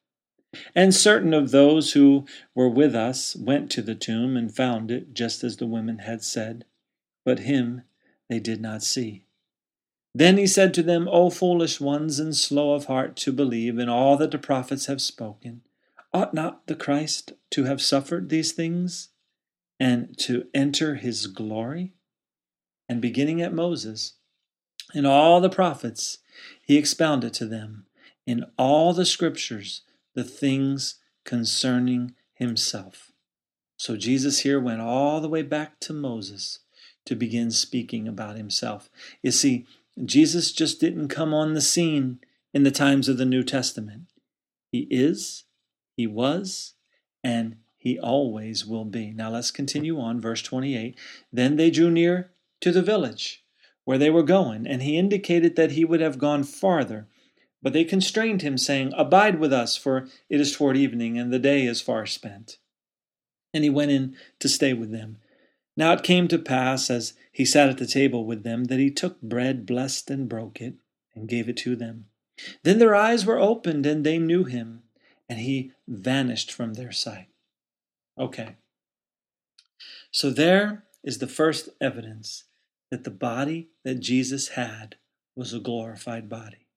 And 0.76 0.94
certain 0.94 1.34
of 1.34 1.52
those 1.52 1.94
who 1.94 2.26
were 2.54 2.70
with 2.70 2.96
us 2.96 3.36
went 3.36 3.72
to 3.72 3.82
the 3.82 3.96
tomb 3.96 4.36
and 4.36 4.54
found 4.54 4.92
it 4.92 5.14
just 5.14 5.44
as 5.44 5.58
the 5.58 5.66
women 5.66 6.00
had 6.00 6.24
said, 6.24 6.66
but 7.24 7.40
him 7.40 7.84
they 8.30 8.40
did 8.40 8.62
not 8.62 8.84
see. 8.84 9.26
Then 10.14 10.38
he 10.38 10.48
said 10.48 10.74
to 10.74 10.84
them, 10.84 11.08
O 11.10 11.30
foolish 11.30 11.80
ones 11.80 12.20
and 12.20 12.36
slow 12.36 12.74
of 12.74 12.86
heart 12.86 13.16
to 13.18 13.32
believe 13.32 13.78
in 13.78 13.88
all 13.88 14.18
that 14.18 14.32
the 14.32 14.38
prophets 14.38 14.88
have 14.88 15.02
spoken, 15.02 15.62
ought 16.14 16.34
not 16.34 16.68
the 16.68 16.76
Christ 16.76 17.32
to 17.52 17.64
have 17.64 17.82
suffered 17.82 18.28
these 18.28 18.52
things 18.52 19.10
and 19.80 20.18
to 20.20 20.48
enter 20.54 20.96
his 20.96 21.28
glory? 21.28 21.94
And 22.90 23.02
beginning 23.02 23.42
at 23.42 23.54
Moses 23.54 24.16
and 24.94 25.08
all 25.08 25.42
the 25.42 25.50
prophets, 25.50 26.20
he 26.66 26.78
expounded 26.78 27.34
to 27.36 27.46
them 27.46 27.86
in 28.26 28.46
all 28.58 28.94
the 28.94 29.06
scriptures 29.06 29.82
the 30.14 30.24
things 30.24 30.96
concerning 31.24 32.16
himself. 32.34 33.12
So 33.78 33.96
Jesus 33.96 34.40
here 34.40 34.60
went 34.60 34.82
all 34.82 35.22
the 35.22 35.30
way 35.30 35.42
back 35.42 35.80
to 35.82 35.94
Moses 35.94 36.60
to 37.06 37.16
begin 37.16 37.52
speaking 37.52 38.08
about 38.08 38.38
himself. 38.38 38.90
You 39.24 39.32
see, 39.32 39.66
Jesus 40.06 40.52
just 40.52 40.80
didn't 40.80 41.08
come 41.08 41.34
on 41.34 41.54
the 41.54 41.62
scene 41.62 42.20
in 42.54 42.64
the 42.64 42.72
times 42.72 43.10
of 43.10 43.18
the 43.18 43.26
New 43.26 43.44
Testament. 43.44 44.04
He 44.72 44.88
is, 44.90 45.46
he 45.96 46.08
was, 46.08 46.74
and 47.24 47.58
he 47.78 47.98
always 48.00 48.66
will 48.66 48.86
be. 48.86 49.12
Now 49.12 49.32
let's 49.32 49.52
continue 49.52 50.00
on, 50.00 50.22
verse 50.22 50.42
28. 50.42 50.98
Then 51.34 51.56
they 51.56 51.72
drew 51.72 51.90
near 51.90 52.32
to 52.62 52.72
the 52.72 52.84
village 52.84 53.41
where 53.86 53.98
they 53.98 54.10
were 54.10 54.24
going, 54.24 54.68
and 54.68 54.82
he 54.82 54.98
indicated 54.98 55.56
that 55.56 55.72
he 55.72 55.86
would 55.86 56.02
have 56.02 56.18
gone 56.18 56.44
farther. 56.44 57.08
But 57.62 57.74
they 57.74 57.84
constrained 57.84 58.42
him, 58.42 58.58
saying, 58.58 58.94
Abide 58.96 59.40
with 59.40 59.54
us, 59.54 59.76
for 59.76 60.08
it 60.30 60.42
is 60.42 60.56
toward 60.56 60.78
evening, 60.78 61.18
and 61.18 61.32
the 61.32 61.40
day 61.40 61.66
is 61.66 61.82
far 61.82 62.06
spent. 62.06 62.58
And 63.54 63.64
he 63.64 63.70
went 63.70 63.92
in 63.92 64.16
to 64.40 64.50
stay 64.50 64.74
with 64.74 64.92
them. 64.92 65.18
Now 65.78 65.94
it 65.94 66.04
came 66.04 66.28
to 66.30 66.40
pass, 66.40 66.90
as 66.90 67.14
he 67.32 67.46
sat 67.46 67.70
at 67.70 67.78
the 67.78 67.88
table 67.88 68.26
with 68.26 68.44
them, 68.44 68.66
that 68.66 68.80
he 68.80 68.90
took 68.90 69.22
bread, 69.22 69.66
blessed 69.66 70.10
and 70.10 70.28
broke 70.28 70.60
it, 70.60 70.76
and 71.16 71.30
gave 71.30 71.48
it 71.50 71.58
to 71.58 71.76
them. 71.76 72.06
Then 72.64 72.80
their 72.80 72.96
eyes 72.96 73.26
were 73.26 73.40
opened, 73.40 73.86
and 73.86 74.04
they 74.04 74.18
knew 74.18 74.44
him, 74.44 74.84
and 75.30 75.40
he 75.40 75.72
vanished 75.88 76.52
from 76.52 76.74
their 76.74 76.92
sight. 76.92 77.28
Okay. 78.18 78.56
So 80.12 80.30
there 80.30 80.84
is 81.04 81.20
the 81.20 81.28
first 81.28 81.70
evidence 81.80 82.44
that 82.92 83.06
the 83.06 83.10
body 83.10 83.70
that 83.84 84.02
Jesus 84.02 84.50
had 84.50 84.98
was 85.36 85.54
a 85.54 85.60
glorified 85.60 86.30
body. 86.30 86.68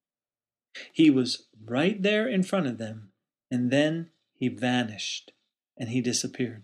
He 0.92 1.10
was 1.10 1.46
right 1.62 2.00
there 2.00 2.26
in 2.26 2.42
front 2.42 2.66
of 2.66 2.78
them, 2.78 3.10
and 3.50 3.70
then 3.70 4.10
he 4.32 4.48
vanished 4.48 5.32
and 5.76 5.90
he 5.90 6.00
disappeared. 6.00 6.62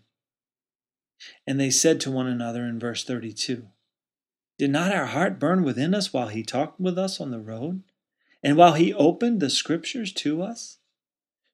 And 1.47 1.61
they 1.61 1.71
said 1.71 2.01
to 2.01 2.11
one 2.11 2.27
another 2.27 2.65
in 2.65 2.79
verse 2.79 3.05
32 3.05 3.67
Did 4.59 4.71
not 4.71 4.95
our 4.95 5.07
heart 5.07 5.39
burn 5.39 5.63
within 5.63 5.95
us 5.95 6.13
while 6.13 6.29
he 6.29 6.43
talked 6.43 6.81
with 6.81 6.99
us 6.99 7.21
on 7.21 7.31
the 7.31 7.41
road, 7.41 7.83
and 8.43 8.57
while 8.57 8.75
he 8.75 8.95
opened 8.95 9.41
the 9.41 9.51
scriptures 9.51 10.13
to 10.15 10.43
us? 10.43 10.79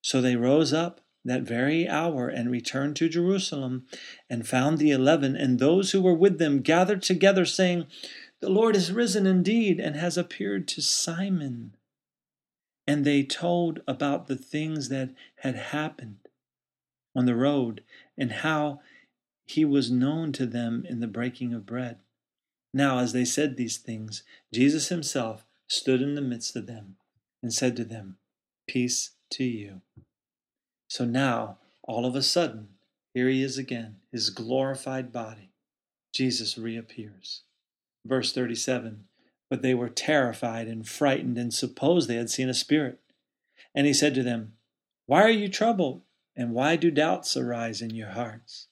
So 0.03 0.21
they 0.21 0.37
rose 0.37 0.73
up 0.73 1.01
that 1.27 1.43
very 1.43 1.89
hour 1.89 2.29
and 2.29 2.51
returned 2.51 2.97
to 2.97 3.09
Jerusalem 3.09 3.87
and 4.31 4.47
found 4.47 4.79
the 4.79 4.93
eleven 4.93 5.37
and 5.37 5.59
those 5.59 5.91
who 5.91 6.01
were 6.01 6.15
with 6.15 6.39
them 6.39 6.61
gathered 6.63 7.03
together, 7.03 7.45
saying, 7.45 7.87
The 8.41 8.49
Lord 8.49 8.77
is 8.77 8.93
risen 8.93 9.27
indeed 9.27 9.81
and 9.81 9.97
has 9.97 10.17
appeared 10.17 10.69
to 10.69 10.81
Simon. 10.81 11.77
And 12.87 13.05
they 13.05 13.25
told 13.25 13.81
about 13.89 14.29
the 14.29 14.37
things 14.37 14.89
that 14.89 15.11
had 15.41 15.57
happened 15.57 16.19
on 17.17 17.27
the 17.27 17.35
road 17.35 17.83
and 18.17 18.31
how 18.31 18.81
he 19.45 19.65
was 19.65 19.91
known 19.91 20.33
to 20.33 20.47
them 20.47 20.87
in 20.89 21.01
the 21.01 21.07
breaking 21.07 21.53
of 21.53 21.67
bread. 21.67 21.99
Now, 22.73 22.99
as 22.99 23.13
they 23.13 23.25
said 23.25 23.57
these 23.57 23.79
things, 23.79 24.23
Jesus 24.53 24.89
himself 24.89 25.45
stood 25.67 26.03
in 26.03 26.15
the 26.15 26.21
midst 26.21 26.55
of 26.55 26.67
them 26.67 26.97
and 27.43 27.53
said 27.53 27.75
to 27.77 27.85
them, 27.85 28.19
Peace 28.69 29.13
to 29.31 29.45
you. 29.45 29.81
So 30.89 31.05
now, 31.05 31.59
all 31.83 32.07
of 32.07 32.15
a 32.15 32.23
sudden, 32.23 32.69
here 33.15 33.29
he 33.29 33.43
is 33.43 33.59
again, 33.59 33.97
his 34.13 34.31
glorified 34.31 35.13
body. 35.13 35.51
Jesus 36.13 36.57
reappears. 36.59 37.43
Verse 38.05 38.33
37 38.33 39.05
But 39.49 39.63
they 39.63 39.75
were 39.75 39.89
terrified 39.89 40.69
and 40.69 40.89
frightened 40.89 41.39
and 41.39 41.53
supposed 41.53 42.09
they 42.09 42.17
had 42.17 42.31
seen 42.31 42.49
a 42.49 42.55
spirit. 42.55 43.01
And 43.75 43.87
he 43.87 43.93
said 43.93 44.15
to 44.15 44.23
them, 44.23 44.55
Why 45.07 45.23
are 45.23 45.31
you 45.31 45.49
troubled? 45.49 46.03
And 46.37 46.53
why 46.53 46.77
do 46.77 46.91
doubts 46.91 47.37
arise 47.37 47.81
in 47.81 47.95
your 47.95 48.11
hearts? 48.11 48.69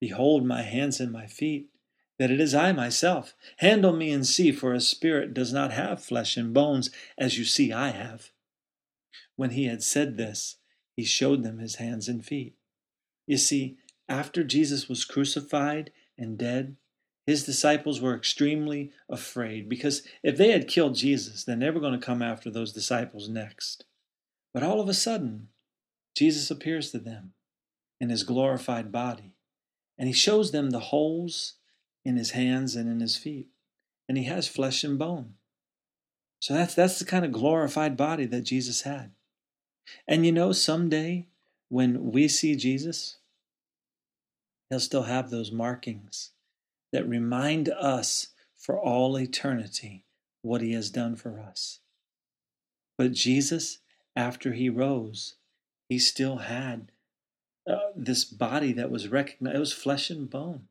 Behold 0.00 0.44
my 0.44 0.62
hands 0.62 1.00
and 1.00 1.12
my 1.12 1.26
feet, 1.26 1.68
that 2.18 2.30
it 2.30 2.40
is 2.40 2.54
I 2.54 2.72
myself. 2.72 3.34
Handle 3.58 3.92
me 3.92 4.10
and 4.10 4.26
see, 4.26 4.52
for 4.52 4.72
a 4.72 4.80
spirit 4.80 5.34
does 5.34 5.52
not 5.52 5.72
have 5.72 6.02
flesh 6.02 6.36
and 6.36 6.54
bones, 6.54 6.90
as 7.18 7.38
you 7.38 7.44
see 7.44 7.72
I 7.72 7.90
have. 7.90 8.30
When 9.36 9.50
he 9.50 9.66
had 9.66 9.82
said 9.82 10.16
this, 10.16 10.56
he 10.96 11.04
showed 11.04 11.42
them 11.42 11.58
his 11.58 11.76
hands 11.76 12.08
and 12.08 12.24
feet. 12.24 12.56
You 13.26 13.36
see, 13.36 13.76
after 14.08 14.42
Jesus 14.42 14.88
was 14.88 15.04
crucified 15.04 15.92
and 16.16 16.38
dead, 16.38 16.76
his 17.26 17.44
disciples 17.44 18.00
were 18.00 18.16
extremely 18.16 18.92
afraid 19.08 19.68
because 19.68 20.02
if 20.22 20.36
they 20.36 20.52
had 20.52 20.68
killed 20.68 20.94
Jesus, 20.94 21.44
then 21.44 21.58
they 21.58 21.70
were 21.70 21.80
going 21.80 21.98
to 21.98 22.04
come 22.04 22.22
after 22.22 22.50
those 22.50 22.72
disciples 22.72 23.28
next. 23.28 23.84
But 24.54 24.62
all 24.62 24.80
of 24.80 24.88
a 24.88 24.94
sudden, 24.94 25.48
Jesus 26.16 26.50
appears 26.50 26.92
to 26.92 26.98
them 26.98 27.32
in 28.00 28.10
his 28.10 28.22
glorified 28.22 28.92
body. 28.92 29.34
And 29.98 30.08
he 30.08 30.14
shows 30.14 30.52
them 30.52 30.70
the 30.70 30.80
holes 30.80 31.54
in 32.04 32.16
his 32.16 32.30
hands 32.30 32.76
and 32.76 32.88
in 32.88 33.00
his 33.00 33.16
feet. 33.16 33.48
And 34.08 34.16
he 34.16 34.24
has 34.24 34.46
flesh 34.46 34.84
and 34.84 34.98
bone. 34.98 35.34
So 36.38 36.54
that's 36.54 36.74
that's 36.74 36.98
the 36.98 37.04
kind 37.04 37.24
of 37.24 37.32
glorified 37.32 37.96
body 37.96 38.26
that 38.26 38.42
Jesus 38.42 38.82
had. 38.82 39.10
And 40.06 40.24
you 40.24 40.32
know, 40.32 40.52
someday 40.52 41.26
when 41.68 42.12
we 42.12 42.28
see 42.28 42.56
Jesus, 42.56 43.16
he'll 44.68 44.80
still 44.80 45.04
have 45.04 45.30
those 45.30 45.52
markings 45.52 46.30
that 46.92 47.08
remind 47.08 47.68
us 47.68 48.28
for 48.56 48.78
all 48.78 49.18
eternity 49.18 50.04
what 50.42 50.60
he 50.60 50.72
has 50.72 50.90
done 50.90 51.16
for 51.16 51.38
us. 51.38 51.80
But 52.96 53.12
Jesus, 53.12 53.78
after 54.14 54.52
he 54.52 54.68
rose, 54.68 55.34
he 55.88 55.98
still 55.98 56.38
had 56.38 56.92
uh, 57.68 57.90
this 57.94 58.24
body 58.24 58.72
that 58.72 58.90
was 58.90 59.08
recognized. 59.08 59.56
It 59.56 59.60
was 59.60 59.72
flesh 59.72 60.10
and 60.10 60.30
bone. 60.30 60.68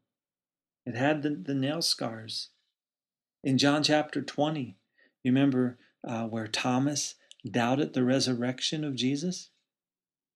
It 0.86 0.96
had 0.96 1.24
the, 1.24 1.32
the 1.32 1.54
nail 1.54 1.82
scars. 1.82 2.50
In 3.44 3.58
John 3.58 3.84
chapter 3.84 4.22
20, 4.22 4.76
you 5.24 5.32
remember 5.32 5.78
uh, 6.08 6.26
where 6.26 6.48
Thomas 6.48 7.16
doubted 7.50 7.94
the 7.94 8.04
resurrection 8.04 8.84
of 8.84 8.96
Jesus? 8.96 9.50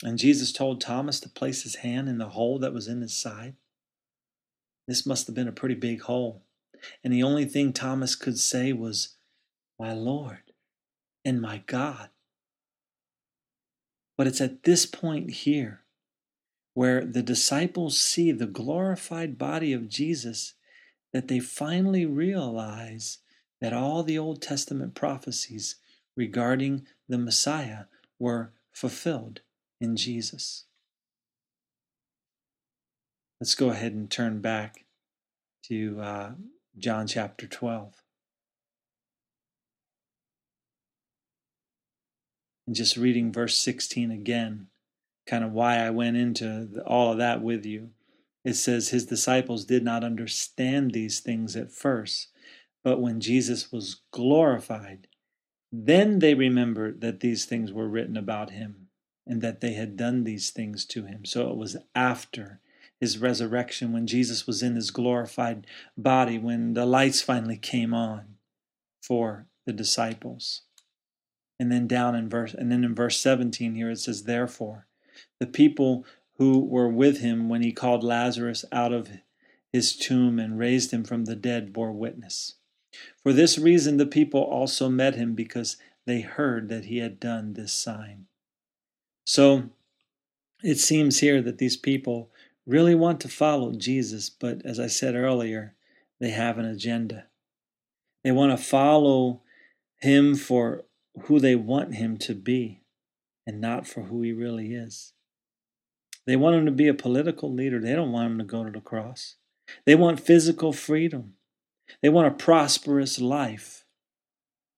And 0.04 0.18
Jesus 0.18 0.52
told 0.52 0.80
Thomas 0.80 1.20
to 1.22 1.30
place 1.30 1.64
his 1.64 1.76
hand 1.76 2.08
in 2.08 2.18
the 2.18 2.30
hole 2.30 2.60
that 2.60 2.74
was 2.74 2.88
in 2.88 3.02
his 3.02 3.16
side. 3.16 3.56
This 4.88 5.06
must 5.06 5.28
have 5.28 5.36
been 5.36 5.48
a 5.48 5.54
pretty 5.54 5.76
big 5.76 6.02
hole. 6.02 6.44
And 7.04 7.12
the 7.12 7.24
only 7.24 7.46
thing 7.46 7.74
Thomas 7.74 8.16
could 8.16 8.40
say 8.40 8.72
was, 8.72 9.16
My 9.78 9.94
Lord 9.94 10.54
and 11.26 11.42
my 11.42 11.64
God. 11.68 12.10
But 14.18 14.28
it's 14.28 14.42
at 14.42 14.64
this 14.64 14.86
point 14.86 15.32
here 15.32 15.84
where 16.74 17.04
the 17.04 17.22
disciples 17.22 18.00
see 18.00 18.32
the 18.32 18.46
glorified 18.46 19.38
body 19.38 19.74
of 19.74 19.90
Jesus, 19.90 20.54
that 21.12 21.28
they 21.28 21.40
finally 21.40 22.06
realize 22.06 23.20
that 23.60 23.74
all 23.74 24.04
the 24.04 24.18
Old 24.18 24.42
Testament 24.42 24.96
prophecies 24.96 25.76
regarding 26.16 26.86
the 27.10 27.18
Messiah 27.18 27.86
were 28.20 28.54
fulfilled 28.72 29.42
in 29.82 29.98
Jesus. 29.98 30.66
Let's 33.42 33.56
go 33.56 33.72
ahead 33.72 33.94
and 33.94 34.10
turn 34.10 34.42
back 34.42 34.86
to 35.64 36.00
uh, 36.00 36.32
John 36.78 37.08
chapter 37.08 37.48
12. 37.48 38.04
And 42.68 42.76
just 42.76 42.98
reading 42.98 43.32
verse 43.32 43.58
16 43.58 44.12
again, 44.12 44.68
kind 45.26 45.44
of 45.44 45.52
why 45.52 45.78
I 45.78 45.90
went 45.90 46.18
into 46.18 46.68
the, 46.72 46.84
all 46.84 47.12
of 47.12 47.18
that 47.18 47.42
with 47.42 47.66
you. 47.66 47.90
It 48.46 48.54
says, 48.54 48.90
His 48.90 49.06
disciples 49.06 49.66
did 49.66 49.84
not 49.84 50.04
understand 50.04 50.92
these 50.92 51.20
things 51.20 51.56
at 51.56 51.72
first, 51.72 52.28
but 52.84 53.02
when 53.02 53.20
Jesus 53.20 53.72
was 53.72 54.02
glorified, 54.12 55.08
then 55.72 56.20
they 56.20 56.34
remembered 56.34 57.02
that 57.02 57.20
these 57.20 57.46
things 57.46 57.72
were 57.72 57.88
written 57.88 58.18
about 58.18 58.52
him 58.52 58.88
and 59.28 59.42
that 59.42 59.62
they 59.62 59.74
had 59.74 59.96
done 59.96 60.24
these 60.24 60.50
things 60.50 60.86
to 60.86 61.06
him. 61.06 61.26
So 61.26 61.50
it 61.50 61.58
was 61.58 61.78
after 61.94 62.60
his 63.00 63.18
resurrection, 63.18 63.94
when 63.94 64.08
Jesus 64.08 64.46
was 64.46 64.62
in 64.62 64.76
his 64.76 64.92
glorified 64.92 65.66
body, 65.98 66.38
when 66.38 66.74
the 66.74 66.86
lights 66.86 67.22
finally 67.22 67.58
came 67.58 67.94
on 67.94 68.36
for 69.02 69.48
the 69.66 69.72
disciples. 69.72 70.64
And 71.60 71.72
then 71.72 71.88
down 71.88 72.16
in 72.16 72.30
verse 72.30 72.54
and 72.54 72.72
then 72.72 72.84
in 72.84 72.96
verse 72.96 73.20
17 73.20 73.76
here 73.76 73.92
it 73.92 74.00
says, 74.00 74.24
Therefore, 74.24 74.88
the 75.40 75.48
people 75.48 76.06
who 76.38 76.60
were 76.60 76.90
with 76.90 77.20
him 77.20 77.50
when 77.50 77.62
he 77.62 77.72
called 77.72 78.04
Lazarus 78.04 78.66
out 78.72 78.94
of 78.94 79.10
his 79.72 79.96
tomb 79.96 80.40
and 80.40 80.58
raised 80.58 80.92
him 80.92 81.04
from 81.04 81.26
the 81.26 81.36
dead 81.36 81.72
bore 81.74 81.92
witness. 81.92 82.56
For 83.22 83.34
this 83.34 83.58
reason 83.58 83.98
the 83.98 84.06
people 84.06 84.42
also 84.42 84.90
met 84.90 85.16
him 85.16 85.36
because 85.36 85.78
they 86.06 86.22
heard 86.22 86.70
that 86.70 86.86
he 86.86 86.98
had 86.98 87.20
done 87.20 87.54
this 87.54 87.74
sign. 87.74 88.26
So 89.26 89.70
it 90.64 90.80
seems 90.80 91.20
here 91.20 91.42
that 91.42 91.58
these 91.58 91.78
people 91.78 92.32
really 92.66 92.96
want 92.96 93.20
to 93.22 93.30
follow 93.30 93.74
Jesus, 93.74 94.30
but 94.30 94.66
as 94.66 94.80
I 94.80 94.88
said 94.88 95.16
earlier, 95.16 95.76
they 96.20 96.32
have 96.32 96.58
an 96.58 96.66
agenda. 96.66 97.26
They 98.24 98.32
want 98.32 98.58
to 98.58 98.64
follow 98.64 99.42
him 100.02 100.36
for 100.36 100.84
who 101.24 101.40
they 101.40 101.56
want 101.56 101.96
him 101.96 102.18
to 102.18 102.34
be 102.34 102.82
and 103.46 103.60
not 103.60 103.88
for 103.88 104.04
who 104.04 104.22
he 104.22 104.32
really 104.32 104.74
is. 104.74 105.14
They 106.26 106.36
want 106.36 106.56
him 106.56 106.66
to 106.66 106.72
be 106.72 106.88
a 106.88 106.94
political 106.94 107.52
leader. 107.52 107.80
They 107.80 107.96
don't 107.96 108.12
want 108.12 108.32
him 108.32 108.38
to 108.38 108.44
go 108.44 108.64
to 108.64 108.72
the 108.72 108.82
cross. 108.82 109.36
They 109.86 109.96
want 109.96 110.20
physical 110.20 110.74
freedom. 110.74 111.34
They 112.02 112.10
want 112.10 112.28
a 112.28 112.32
prosperous 112.32 113.20
life. 113.20 113.86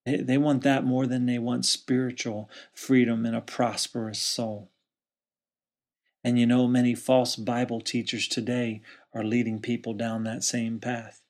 They, 0.04 0.36
want 0.36 0.64
that 0.64 0.84
more 0.84 1.06
than 1.06 1.26
they 1.26 1.38
want 1.38 1.64
spiritual 1.64 2.50
freedom 2.72 3.24
and 3.24 3.36
a 3.36 3.40
prosperous 3.40 4.20
soul. 4.20 4.70
And 6.24 6.38
you 6.38 6.46
know, 6.46 6.66
many 6.66 6.94
false 6.94 7.36
Bible 7.36 7.80
teachers 7.80 8.26
today 8.26 8.82
are 9.14 9.24
leading 9.24 9.60
people 9.60 9.94
down 9.94 10.24
that 10.24 10.42
same 10.42 10.80
path, 10.80 11.22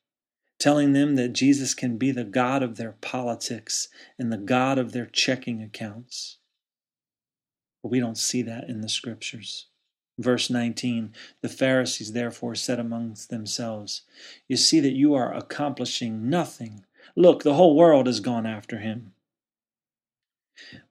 telling 0.58 0.92
them 0.92 1.16
that 1.16 1.34
Jesus 1.34 1.74
can 1.74 1.98
be 1.98 2.12
the 2.12 2.24
God 2.24 2.62
of 2.62 2.76
their 2.76 2.92
politics 2.92 3.88
and 4.18 4.32
the 4.32 4.38
God 4.38 4.78
of 4.78 4.92
their 4.92 5.06
checking 5.06 5.62
accounts. 5.62 6.38
But 7.82 7.90
we 7.90 8.00
don't 8.00 8.18
see 8.18 8.42
that 8.42 8.68
in 8.68 8.80
the 8.80 8.88
scriptures. 8.88 9.66
Verse 10.18 10.50
19 10.50 11.12
The 11.40 11.48
Pharisees 11.48 12.12
therefore 12.12 12.54
said 12.54 12.78
amongst 12.78 13.30
themselves, 13.30 14.02
You 14.48 14.56
see 14.56 14.80
that 14.80 14.92
you 14.92 15.14
are 15.14 15.34
accomplishing 15.34 16.28
nothing. 16.28 16.84
Look, 17.16 17.42
the 17.42 17.54
whole 17.54 17.76
world 17.76 18.06
has 18.06 18.20
gone 18.20 18.46
after 18.46 18.78
him. 18.78 19.14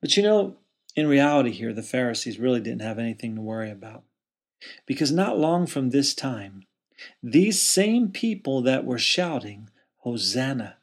But 0.00 0.16
you 0.16 0.22
know, 0.22 0.56
in 0.94 1.06
reality, 1.06 1.50
here, 1.50 1.72
the 1.72 1.82
Pharisees 1.82 2.38
really 2.38 2.60
didn't 2.60 2.82
have 2.82 2.98
anything 2.98 3.34
to 3.36 3.40
worry 3.40 3.70
about. 3.70 4.04
Because 4.86 5.10
not 5.10 5.38
long 5.38 5.66
from 5.66 5.90
this 5.90 6.14
time, 6.14 6.64
these 7.22 7.60
same 7.60 8.10
people 8.10 8.62
that 8.62 8.84
were 8.84 8.98
shouting, 8.98 9.70
Hosanna, 9.98 10.76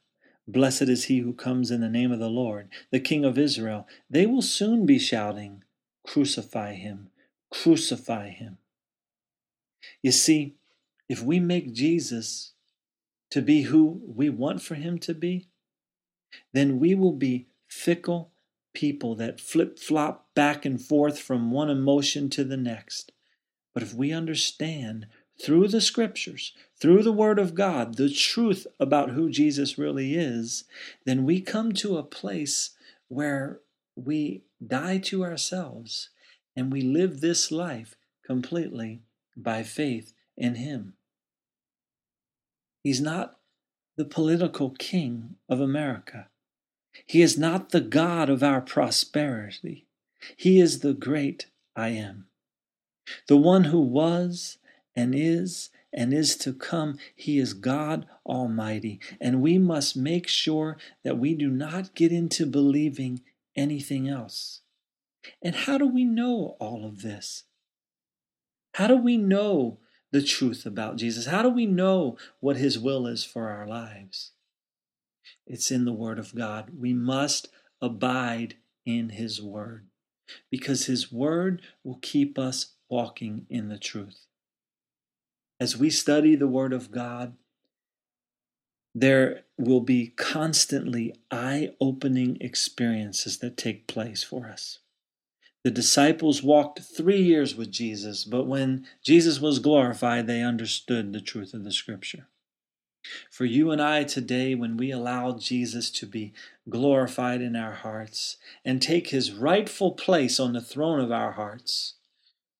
blessed 0.48 0.84
is 0.84 1.06
he 1.06 1.20
who 1.20 1.34
comes 1.34 1.72
in 1.72 1.82
the 1.82 1.90
name 1.90 2.12
of 2.12 2.20
the 2.20 2.30
Lord, 2.30 2.70
the 2.92 3.00
King 3.00 3.24
of 3.24 3.38
Israel, 3.38 3.88
they 4.10 4.26
will 4.26 4.42
soon 4.42 4.86
be 4.86 5.00
shouting, 5.00 5.64
Crucify 6.06 6.74
him, 6.74 7.10
crucify 7.52 8.30
him. 8.30 8.58
You 10.02 10.12
see, 10.12 10.56
if 11.08 11.24
we 11.24 11.40
make 11.40 11.74
Jesus 11.74 12.54
to 13.32 13.42
be 13.42 13.64
who 13.64 14.02
we 14.06 14.30
want 14.30 14.62
for 14.62 14.76
him 14.76 14.98
to 15.00 15.14
be, 15.14 15.48
then 16.54 16.80
we 16.80 16.96
will 16.96 17.14
be 17.14 17.48
fickle 17.68 18.32
people 18.74 19.16
that 19.16 19.40
flip 19.40 19.80
flop 19.80 20.28
back 20.36 20.66
and 20.66 20.82
forth 20.82 21.20
from 21.20 21.52
one 21.52 21.70
emotion 21.70 22.30
to 22.30 22.44
the 22.44 22.58
next. 22.58 23.12
But 23.74 23.84
if 23.84 23.94
we 23.94 24.12
understand 24.12 25.08
through 25.42 25.70
the 25.70 25.82
scriptures, 25.82 26.54
through 26.80 27.04
the 27.04 27.12
Word 27.12 27.40
of 27.40 27.56
God, 27.56 27.96
the 27.96 28.10
truth 28.10 28.68
about 28.80 29.12
who 29.12 29.30
Jesus 29.30 29.78
really 29.78 30.16
is, 30.16 30.66
then 31.06 31.24
we 31.24 31.42
come 31.42 31.72
to 31.74 31.98
a 31.98 32.04
place 32.04 32.72
where 33.08 33.60
we 33.96 34.44
die 34.66 34.98
to 34.98 35.24
ourselves 35.24 36.10
and 36.60 36.74
we 36.74 36.82
live 36.82 37.22
this 37.22 37.54
life 37.54 37.96
completely 38.26 39.02
by 39.38 39.64
faith 39.64 40.14
in 40.36 40.56
Him. 40.56 40.94
He's 42.84 43.00
not 43.00 43.38
the 43.96 44.04
political 44.04 44.72
king 44.72 45.36
of 45.48 45.62
America. 45.62 46.28
He 47.06 47.22
is 47.22 47.38
not 47.38 47.70
the 47.70 47.80
God 47.80 48.30
of 48.30 48.44
our 48.44 48.60
prosperity. 48.60 49.86
He 50.36 50.60
is 50.60 50.82
the 50.82 50.94
great 50.94 51.46
I 51.78 51.90
am. 51.90 52.26
The 53.30 53.38
one 53.38 53.66
who 53.66 53.80
was 53.80 54.58
and 54.98 55.16
is 55.16 55.70
and 55.94 56.14
is 56.14 56.36
to 56.38 56.52
come. 56.52 56.98
He 57.16 57.40
is 57.40 57.54
God 57.54 58.06
Almighty. 58.26 59.00
And 59.22 59.42
we 59.42 59.58
must 59.58 59.96
make 59.96 60.28
sure 60.28 60.76
that 61.06 61.18
we 61.18 61.36
do 61.36 61.50
not 61.50 61.96
get 61.96 62.12
into 62.12 62.46
believing 62.46 63.22
anything 63.56 64.10
else. 64.10 64.60
And 65.42 65.56
how 65.56 65.78
do 65.78 65.88
we 65.88 66.06
know 66.06 66.58
all 66.60 66.86
of 66.86 67.02
this? 67.02 67.44
How 68.74 68.88
do 68.88 68.98
we 68.98 69.18
know 69.18 69.80
the 70.12 70.22
truth 70.22 70.66
about 70.66 70.98
Jesus? 70.98 71.26
How 71.26 71.42
do 71.42 71.50
we 71.50 71.66
know 71.66 72.18
what 72.40 72.58
His 72.58 72.80
will 72.80 73.08
is 73.08 73.24
for 73.24 73.50
our 73.50 73.68
lives? 73.68 74.32
It's 75.46 75.72
in 75.72 75.86
the 75.86 75.94
Word 75.94 76.20
of 76.20 76.36
God. 76.36 76.72
We 76.78 76.94
must 76.94 77.50
abide 77.82 78.56
in 78.86 79.10
His 79.10 79.42
Word 79.42 79.88
because 80.50 80.86
His 80.86 81.12
Word 81.12 81.62
will 81.84 82.00
keep 82.02 82.38
us 82.38 82.74
walking 82.90 83.46
in 83.50 83.70
the 83.70 83.78
truth. 83.78 84.26
As 85.60 85.78
we 85.78 85.90
study 85.90 86.36
the 86.36 86.48
Word 86.48 86.74
of 86.74 86.92
God, 86.92 87.36
there 88.96 89.42
will 89.58 89.82
be 89.82 90.08
constantly 90.08 91.14
eye 91.30 91.72
opening 91.80 92.38
experiences 92.42 93.40
that 93.40 93.58
take 93.58 93.88
place 93.88 94.24
for 94.24 94.48
us. 94.48 94.80
The 95.64 95.72
disciples 95.72 96.42
walked 96.42 96.80
three 96.80 97.22
years 97.22 97.56
with 97.56 97.72
Jesus, 97.72 98.24
but 98.24 98.46
when 98.46 98.88
Jesus 99.04 99.42
was 99.42 99.60
glorified, 99.60 100.26
they 100.26 100.42
understood 100.42 101.12
the 101.12 101.22
truth 101.22 101.54
of 101.54 101.64
the 101.64 101.72
Scripture. 101.72 102.28
For 103.32 103.46
you 103.46 103.72
and 103.72 103.82
I 103.82 104.04
today, 104.04 104.56
when 104.56 104.78
we 104.78 104.92
allow 104.92 105.38
Jesus 105.38 105.90
to 105.92 106.06
be 106.06 106.34
glorified 106.70 107.42
in 107.42 107.56
our 107.56 107.74
hearts 107.74 108.38
and 108.64 108.82
take 108.82 109.10
his 109.10 109.32
rightful 109.32 109.94
place 109.94 110.40
on 110.40 110.54
the 110.54 110.62
throne 110.62 111.00
of 111.00 111.12
our 111.12 111.34
hearts, 111.34 111.96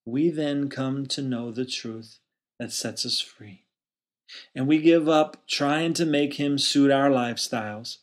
we 0.06 0.30
then 0.30 0.70
come 0.70 1.06
to 1.08 1.22
know 1.22 1.52
the 1.52 1.66
truth 1.66 2.20
that 2.58 2.72
sets 2.72 3.06
us 3.06 3.20
free. 3.20 3.66
And 4.56 4.68
we 4.68 4.80
give 4.80 5.08
up 5.08 5.48
trying 5.48 5.94
to 5.94 6.06
make 6.06 6.36
him 6.36 6.58
suit 6.58 6.92
our 6.92 7.10
lifestyles. 7.10 7.98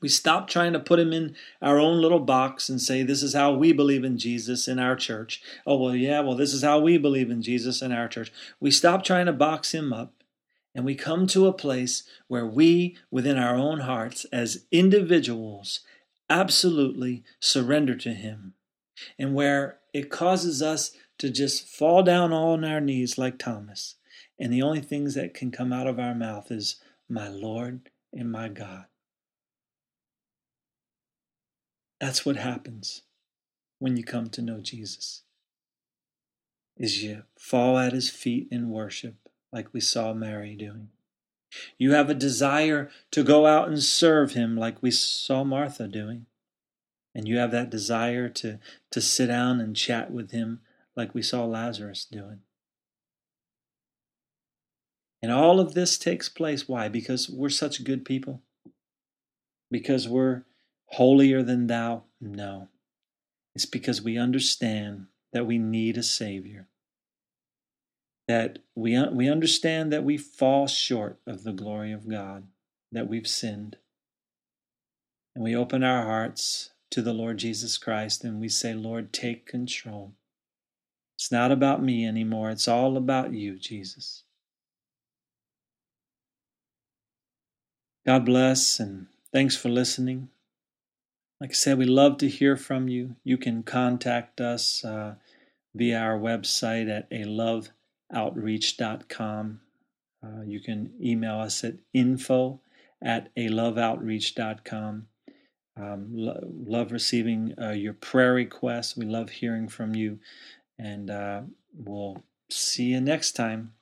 We 0.00 0.08
stop 0.08 0.48
trying 0.48 0.72
to 0.74 0.80
put 0.80 0.98
him 0.98 1.12
in 1.12 1.34
our 1.60 1.78
own 1.78 2.00
little 2.00 2.20
box 2.20 2.68
and 2.68 2.80
say, 2.80 3.02
This 3.02 3.22
is 3.22 3.34
how 3.34 3.52
we 3.52 3.72
believe 3.72 4.04
in 4.04 4.18
Jesus 4.18 4.68
in 4.68 4.78
our 4.78 4.96
church. 4.96 5.42
Oh, 5.66 5.76
well, 5.76 5.94
yeah, 5.94 6.20
well, 6.20 6.36
this 6.36 6.54
is 6.54 6.62
how 6.62 6.78
we 6.78 6.98
believe 6.98 7.30
in 7.30 7.42
Jesus 7.42 7.82
in 7.82 7.92
our 7.92 8.08
church. 8.08 8.32
We 8.60 8.70
stop 8.70 9.04
trying 9.04 9.26
to 9.26 9.32
box 9.32 9.72
him 9.72 9.92
up 9.92 10.12
and 10.78 10.84
we 10.84 10.94
come 10.94 11.26
to 11.28 11.48
a 11.48 11.52
place 11.52 12.04
where 12.28 12.46
we, 12.46 12.96
within 13.10 13.36
our 13.36 13.56
own 13.56 13.80
hearts, 13.80 14.24
as 14.26 14.64
individuals, 14.70 15.80
absolutely 16.30 17.24
surrender 17.40 17.96
to 17.96 18.10
Him, 18.10 18.54
and 19.18 19.34
where 19.34 19.78
it 19.92 20.08
causes 20.08 20.62
us 20.62 20.92
to 21.18 21.30
just 21.30 21.66
fall 21.66 22.04
down 22.04 22.32
on 22.32 22.64
our 22.64 22.80
knees 22.80 23.18
like 23.18 23.38
Thomas. 23.38 23.96
And 24.38 24.52
the 24.52 24.62
only 24.62 24.80
things 24.80 25.14
that 25.14 25.34
can 25.34 25.50
come 25.50 25.72
out 25.72 25.88
of 25.88 25.98
our 25.98 26.14
mouth 26.14 26.52
is, 26.52 26.76
My 27.08 27.26
Lord 27.28 27.90
and 28.12 28.30
my 28.30 28.48
God. 28.48 28.84
That's 32.00 32.24
what 32.24 32.36
happens 32.36 33.02
when 33.78 33.96
you 33.96 34.04
come 34.04 34.28
to 34.30 34.42
know 34.42 34.60
Jesus. 34.60 35.22
Is 36.76 37.02
you 37.02 37.24
fall 37.38 37.76
at 37.78 37.92
his 37.92 38.08
feet 38.08 38.48
in 38.50 38.70
worship 38.70 39.16
like 39.52 39.72
we 39.72 39.80
saw 39.80 40.12
Mary 40.12 40.54
doing. 40.54 40.90
You 41.78 41.92
have 41.92 42.10
a 42.10 42.14
desire 42.14 42.90
to 43.10 43.24
go 43.24 43.46
out 43.46 43.68
and 43.68 43.82
serve 43.82 44.32
Him 44.32 44.56
like 44.56 44.82
we 44.82 44.90
saw 44.90 45.44
Martha 45.44 45.88
doing. 45.88 46.26
And 47.14 47.26
you 47.26 47.38
have 47.38 47.50
that 47.52 47.70
desire 47.70 48.28
to, 48.28 48.58
to 48.90 49.00
sit 49.00 49.26
down 49.26 49.60
and 49.60 49.74
chat 49.74 50.10
with 50.10 50.30
Him 50.30 50.60
like 50.94 51.14
we 51.14 51.22
saw 51.22 51.44
Lazarus 51.44 52.04
doing. 52.04 52.40
And 55.22 55.32
all 55.32 55.58
of 55.58 55.74
this 55.74 55.98
takes 55.98 56.28
place. 56.28 56.68
Why? 56.68 56.88
Because 56.88 57.28
we're 57.28 57.48
such 57.48 57.82
good 57.82 58.04
people? 58.04 58.42
Because 59.70 60.06
we're 60.06 60.44
holier 60.88 61.42
than 61.42 61.66
thou? 61.66 62.04
No. 62.20 62.68
It's 63.54 63.66
because 63.66 64.02
we 64.02 64.18
understand 64.18 65.06
that 65.32 65.46
we 65.46 65.58
need 65.58 65.96
a 65.96 66.02
Savior. 66.02 66.68
That 68.26 68.58
we, 68.74 68.94
uh, 68.94 69.10
we 69.10 69.28
understand 69.28 69.92
that 69.92 70.04
we 70.04 70.16
fall 70.16 70.66
short 70.66 71.18
of 71.26 71.44
the 71.44 71.52
glory 71.52 71.92
of 71.92 72.08
God, 72.08 72.46
that 72.92 73.08
we've 73.08 73.26
sinned. 73.26 73.76
And 75.34 75.42
we 75.44 75.56
open 75.56 75.82
our 75.82 76.04
hearts 76.04 76.70
to 76.90 77.02
the 77.02 77.12
Lord 77.12 77.38
Jesus 77.38 77.78
Christ 77.78 78.24
and 78.24 78.40
we 78.40 78.48
say, 78.48 78.74
Lord, 78.74 79.12
take 79.12 79.46
control. 79.46 80.14
It's 81.16 81.32
not 81.32 81.50
about 81.50 81.82
me 81.82 82.06
anymore, 82.06 82.50
it's 82.50 82.68
all 82.68 82.96
about 82.96 83.32
you, 83.32 83.58
Jesus. 83.58 84.22
God 88.06 88.24
bless 88.24 88.80
and 88.80 89.08
thanks 89.32 89.56
for 89.56 89.68
listening. 89.68 90.28
Like 91.40 91.50
I 91.50 91.54
said, 91.54 91.78
we 91.78 91.84
love 91.84 92.18
to 92.18 92.28
hear 92.28 92.56
from 92.56 92.88
you. 92.88 93.14
You 93.22 93.38
can 93.38 93.62
contact 93.62 94.40
us 94.40 94.84
uh, 94.84 95.14
via 95.74 95.98
our 95.98 96.18
website 96.18 96.90
at 96.90 97.06
a 97.12 97.24
loveoutreach.com. 97.24 99.60
Uh, 100.20 100.42
you 100.44 100.58
can 100.60 100.92
email 101.00 101.38
us 101.38 101.62
at 101.62 101.74
info 101.94 102.60
at 103.00 103.28
a 103.36 103.48
loveoutreach.com. 103.48 105.06
Um, 105.76 106.08
lo- 106.12 106.52
love 106.66 106.90
receiving 106.90 107.54
uh, 107.60 107.70
your 107.70 107.92
prayer 107.92 108.34
requests. 108.34 108.96
We 108.96 109.06
love 109.06 109.30
hearing 109.30 109.68
from 109.68 109.94
you. 109.94 110.18
And 110.76 111.08
uh, 111.08 111.42
we'll 111.72 112.24
see 112.50 112.86
you 112.86 113.00
next 113.00 113.30
time. 113.32 113.74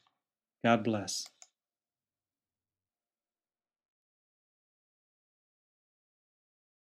God 0.63 0.85
bless. 0.85 1.27